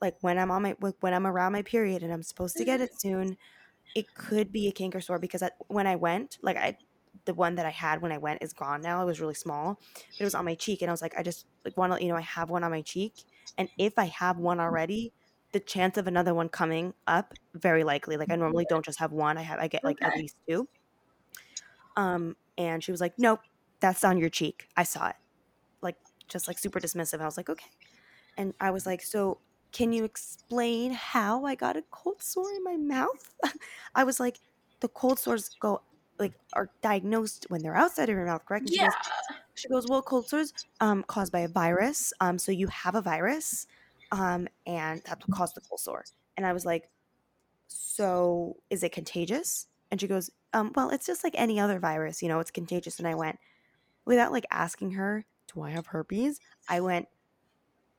[0.00, 2.80] like when I'm on my when I'm around my period and I'm supposed to get
[2.80, 3.36] it soon.
[3.96, 6.76] It could be a canker sore because I, when I went, like I,
[7.24, 9.02] the one that I had when I went is gone now.
[9.02, 9.80] It was really small.
[10.18, 12.02] It was on my cheek, and I was like, I just like want to let
[12.02, 13.24] you know I have one on my cheek,
[13.58, 15.12] and if I have one already,
[15.52, 18.16] the chance of another one coming up very likely.
[18.16, 19.38] Like I normally don't just have one.
[19.38, 20.10] I have I get like okay.
[20.10, 20.68] at least two.
[21.96, 23.40] Um, and she was like, Nope,
[23.80, 24.68] that's on your cheek.
[24.76, 25.16] I saw it.
[25.82, 25.96] Like,
[26.28, 27.20] just like super dismissive.
[27.20, 27.70] I was like, Okay.
[28.36, 29.38] And I was like, So
[29.72, 33.34] can you explain how I got a cold sore in my mouth?
[33.94, 34.38] I was like,
[34.80, 35.82] The cold sores go
[36.18, 38.66] like are diagnosed when they're outside of your mouth, correct?
[38.66, 38.84] And yeah.
[38.84, 42.12] She goes, she goes, Well, cold sores um caused by a virus.
[42.20, 43.66] Um, so you have a virus,
[44.12, 46.04] um, and what caused the cold sore.
[46.36, 46.88] And I was like,
[47.68, 49.66] So is it contagious?
[49.90, 52.98] And she goes, um, well, it's just like any other virus, you know, it's contagious.
[52.98, 53.38] And I went,
[54.04, 56.40] without like asking her, do I have herpes?
[56.68, 57.08] I went,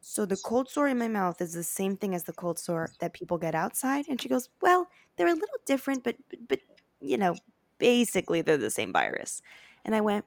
[0.01, 2.91] so the cold sore in my mouth is the same thing as the cold sore
[2.99, 4.05] that people get outside?
[4.07, 6.59] And she goes, well, they're a little different, but, but, but
[7.01, 7.35] you know,
[7.79, 9.41] basically they're the same virus.
[9.83, 10.25] And I went,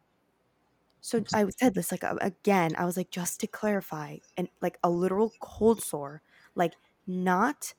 [1.01, 4.91] so I said this like again, I was like, just to clarify, and like a
[4.91, 6.23] literal cold sore,
[6.55, 6.75] like
[7.07, 7.75] not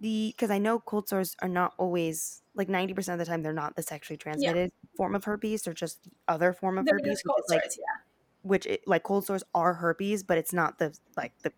[0.00, 3.42] the because I know cold sores are not always like ninety percent of the time
[3.42, 5.62] they're not the sexually transmitted form of herpes.
[5.62, 8.02] They're just the other form of They're herpes, which like sores, yeah.
[8.42, 11.52] which it, like cold sores are herpes, but it's not the like the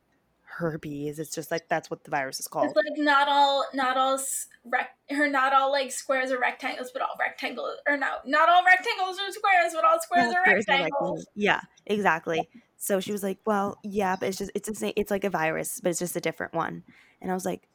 [0.50, 1.18] herpes.
[1.18, 2.66] It's just like that's what the virus is called.
[2.66, 4.18] It's like not all, not all
[4.64, 8.64] rec, or not all like squares are rectangles, but all rectangles, or no, not all
[8.64, 10.92] rectangles are squares, but all squares All are squares are rectangles.
[10.92, 11.26] rectangles.
[11.34, 12.48] Yeah, exactly.
[12.76, 14.92] So she was like, "Well, yeah, but it's just it's the same.
[14.96, 16.82] It's like a virus, but it's just a different one."
[17.22, 17.68] And I was like,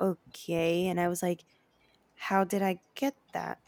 [0.00, 1.44] "Okay." And I was like,
[2.14, 3.60] "How did I get that?"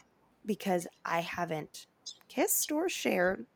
[0.45, 1.87] Because I haven't
[2.29, 3.47] kissed or shared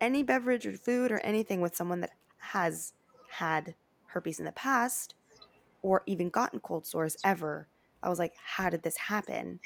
[0.00, 2.94] any beverage or food or anything with someone that has
[3.28, 3.76] had
[4.06, 5.16] herpes in the past
[5.82, 7.68] or even gotten cold sores ever.
[8.02, 9.60] I was like, "How did this happen?"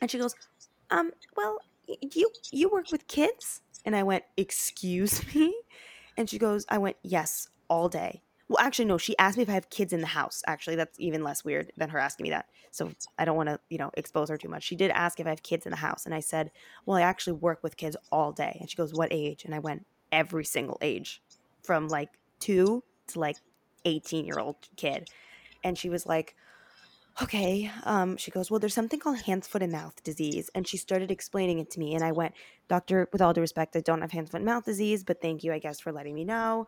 [0.00, 0.34] And she goes,
[0.90, 5.54] "Um, well, you you work with kids?" And I went, "Excuse me?"
[6.16, 8.24] And she goes, I went, yes, all day.
[8.48, 10.42] Well, actually, no, she asked me if I have kids in the house.
[10.46, 12.46] Actually, that's even less weird than her asking me that.
[12.70, 14.62] So I don't want to, you know, expose her too much.
[14.62, 16.06] She did ask if I have kids in the house.
[16.06, 16.50] And I said,
[16.86, 18.56] well, I actually work with kids all day.
[18.58, 19.44] And she goes, what age?
[19.44, 21.22] And I went, every single age
[21.62, 22.10] from like
[22.40, 23.36] two to like
[23.84, 25.08] 18 year old kid.
[25.64, 26.34] And she was like,
[27.22, 27.70] okay.
[27.84, 30.50] Um, she goes, well, there's something called hands, foot, and mouth disease.
[30.54, 31.94] And she started explaining it to me.
[31.94, 32.34] And I went,
[32.68, 35.42] doctor, with all due respect, I don't have hands, foot, and mouth disease, but thank
[35.44, 36.66] you, I guess, for letting me know.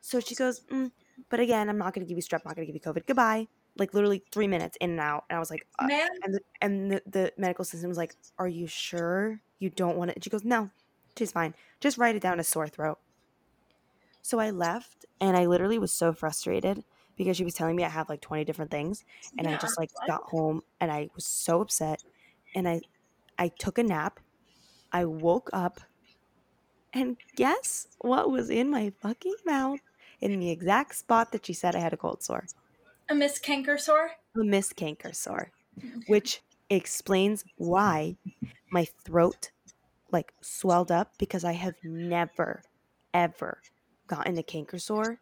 [0.00, 0.90] So she goes, mm,
[1.28, 3.06] but again, I'm not going to give you strep, not going to give you COVID.
[3.06, 3.48] Goodbye.
[3.78, 5.24] Like literally three minutes in and out.
[5.28, 5.86] And I was like, uh,
[6.22, 10.10] and the, and the, the medical system was like, are you sure you don't want
[10.10, 10.22] it?
[10.24, 10.70] She goes, no,
[11.16, 11.54] she's fine.
[11.80, 12.98] Just write it down as sore throat.
[14.22, 16.84] So I left and I literally was so frustrated
[17.16, 19.04] because she was telling me I have like 20 different things
[19.38, 22.02] and I just like got home and I was so upset
[22.54, 22.80] and I
[23.38, 24.20] I took a nap.
[24.92, 25.80] I woke up
[26.92, 29.80] and guess what was in my fucking mouth
[30.20, 32.46] in the exact spot that she said I had a cold sore.
[33.08, 34.12] a Miss Canker sore.
[34.36, 35.50] A Miss Canker sore,
[36.06, 38.16] which explains why
[38.70, 39.50] my throat
[40.12, 42.62] like swelled up because I have never
[43.14, 43.60] ever
[44.06, 45.20] gotten a canker sore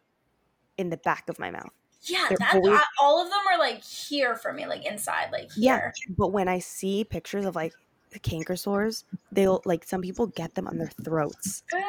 [0.77, 1.71] in the back of my mouth.
[2.03, 5.51] Yeah, that's always- I, all of them are like here for me, like inside, like
[5.53, 5.93] here.
[6.07, 6.15] Yeah.
[6.17, 7.73] But when I see pictures of like
[8.11, 11.79] the canker sores, they'll like some people get them on their throats, Uh,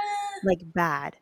[0.45, 1.17] like bad.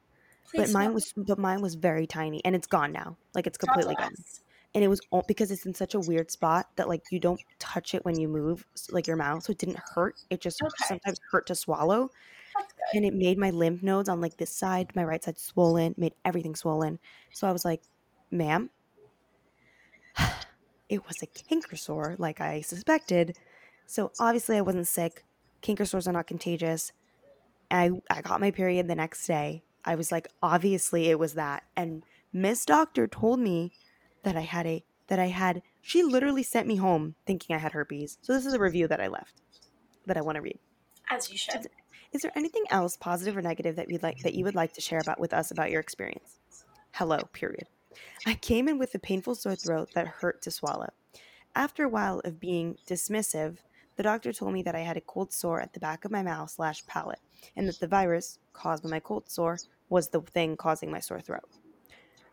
[0.57, 3.19] But mine was but mine was very tiny and it's gone now.
[3.35, 4.15] Like it's completely gone.
[4.75, 7.41] And it was all because it's in such a weird spot that like you don't
[7.59, 10.17] touch it when you move like your mouth, so it didn't hurt.
[10.31, 10.75] It just Okay.
[10.77, 12.11] sometimes hurt to swallow.
[12.93, 16.15] And it made my lymph nodes on like this side, my right side swollen, made
[16.25, 17.01] everything swollen.
[17.33, 17.83] So I was like,
[18.31, 18.71] ma'am,
[20.89, 23.37] it was a canker sore, like I suspected.
[23.87, 25.25] So obviously I wasn't sick.
[25.63, 26.93] Canker sores are not contagious.
[27.71, 29.65] I I got my period the next day.
[29.85, 31.65] I was like, obviously it was that.
[31.77, 33.73] And Miss Doctor told me
[34.23, 37.73] that I had a that I had she literally sent me home thinking I had
[37.73, 38.19] herpes.
[38.21, 39.41] So this is a review that I left
[40.07, 40.59] that I want to read.
[41.11, 41.69] As you should.
[42.13, 44.81] Is there anything else, positive or negative, that you'd like that you would like to
[44.81, 46.41] share about with us about your experience?
[46.93, 47.67] Hello, period.
[48.27, 50.89] I came in with a painful sore throat that hurt to swallow.
[51.55, 53.59] After a while of being dismissive,
[53.99, 56.23] the doctor told me that I had a cold sore at the back of my
[56.23, 57.19] mouth slash palate,
[57.57, 59.59] and that the virus caused by my cold sore
[59.89, 61.51] was the thing causing my sore throat.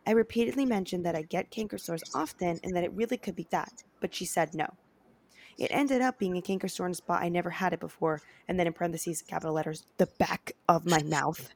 [0.06, 3.48] I repeatedly mentioned that I get canker sores often and that it really could be
[3.50, 4.74] that, but she said no.
[5.58, 8.22] It ended up being a canker sore in a spot I never had it before,
[8.46, 11.48] and then in parentheses, capital letters, the back of my mouth.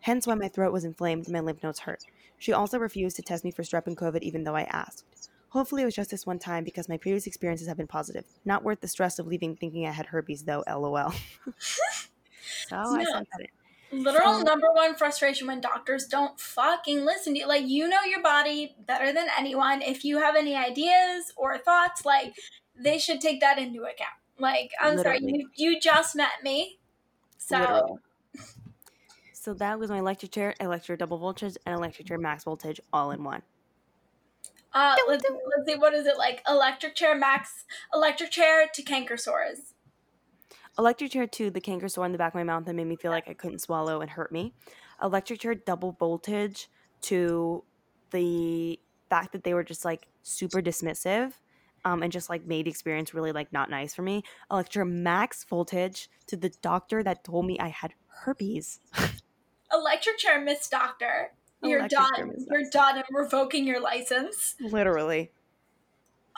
[0.00, 2.02] Hence why my throat was inflamed and my lymph nodes hurt.
[2.38, 5.04] She also refused to test me for strep and COVID even though I asked.
[5.50, 8.24] Hopefully it was just this one time because my previous experiences have been positive.
[8.44, 11.12] Not worth the stress of leaving thinking I had herpes though, lol.
[12.68, 13.04] so I Yeah.
[13.12, 14.02] sent that in.
[14.04, 17.46] Literal So- number one frustration when doctors don't fucking listen to you.
[17.48, 19.80] Like, you know your body better than anyone.
[19.80, 22.34] If you have any ideas or thoughts, like,
[22.76, 24.12] they should take that into account.
[24.38, 26.78] Like, I'm sorry, you, you just met me.
[27.38, 27.98] So, Literally.
[29.32, 33.12] So that was my electric chair, electric double voltage, and electric chair max voltage all
[33.12, 33.40] in one.
[34.72, 36.42] Uh, let's, let's see, what is it like?
[36.48, 39.74] Electric chair max, electric chair to canker sores.
[40.78, 42.96] Electric chair to the canker sore in the back of my mouth that made me
[42.96, 44.54] feel like I couldn't swallow and hurt me.
[45.02, 46.68] Electric chair double voltage
[47.02, 47.64] to
[48.10, 48.78] the
[49.10, 51.32] fact that they were just like super dismissive
[51.84, 54.22] um, and just like made the experience really like not nice for me.
[54.50, 58.80] Electric chair max voltage to the doctor that told me I had herpes.
[59.72, 61.32] Electric chair, Miss Doctor.
[61.62, 62.34] Oh, You're done.
[62.50, 62.98] You're done.
[62.98, 64.54] I'm revoking your license.
[64.60, 65.30] Literally.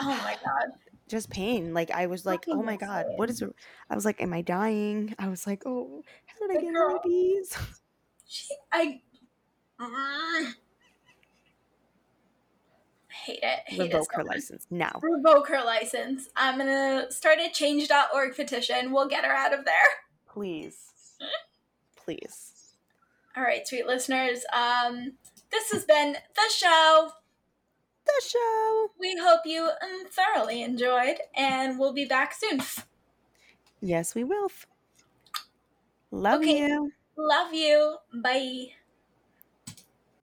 [0.01, 0.73] Oh my god.
[1.09, 1.75] Just pain.
[1.75, 3.55] Like I was like, oh my god, what is it?
[3.91, 5.15] I was like, am I dying?
[5.19, 7.57] I was like, oh, how did I get girl- herpes?
[8.27, 9.01] She, I.
[13.09, 13.59] Hate it.
[13.67, 14.35] Hate Revoke it so her much.
[14.37, 14.99] license now.
[15.03, 16.29] Revoke her license.
[16.37, 18.93] I'm gonna start a change.org petition.
[18.93, 19.75] We'll get her out of there.
[20.33, 20.77] Please.
[21.97, 22.60] Please.
[23.37, 24.45] All right, sweet listeners.
[24.53, 25.19] Um,
[25.51, 27.13] this has been the show.
[28.05, 28.91] The show.
[28.97, 32.61] We hope you um, thoroughly enjoyed, and we'll be back soon.
[33.81, 34.49] Yes, we will.
[36.13, 36.47] Love Okay.
[36.47, 36.93] you.
[37.17, 37.99] Love you.
[38.13, 38.75] Bye.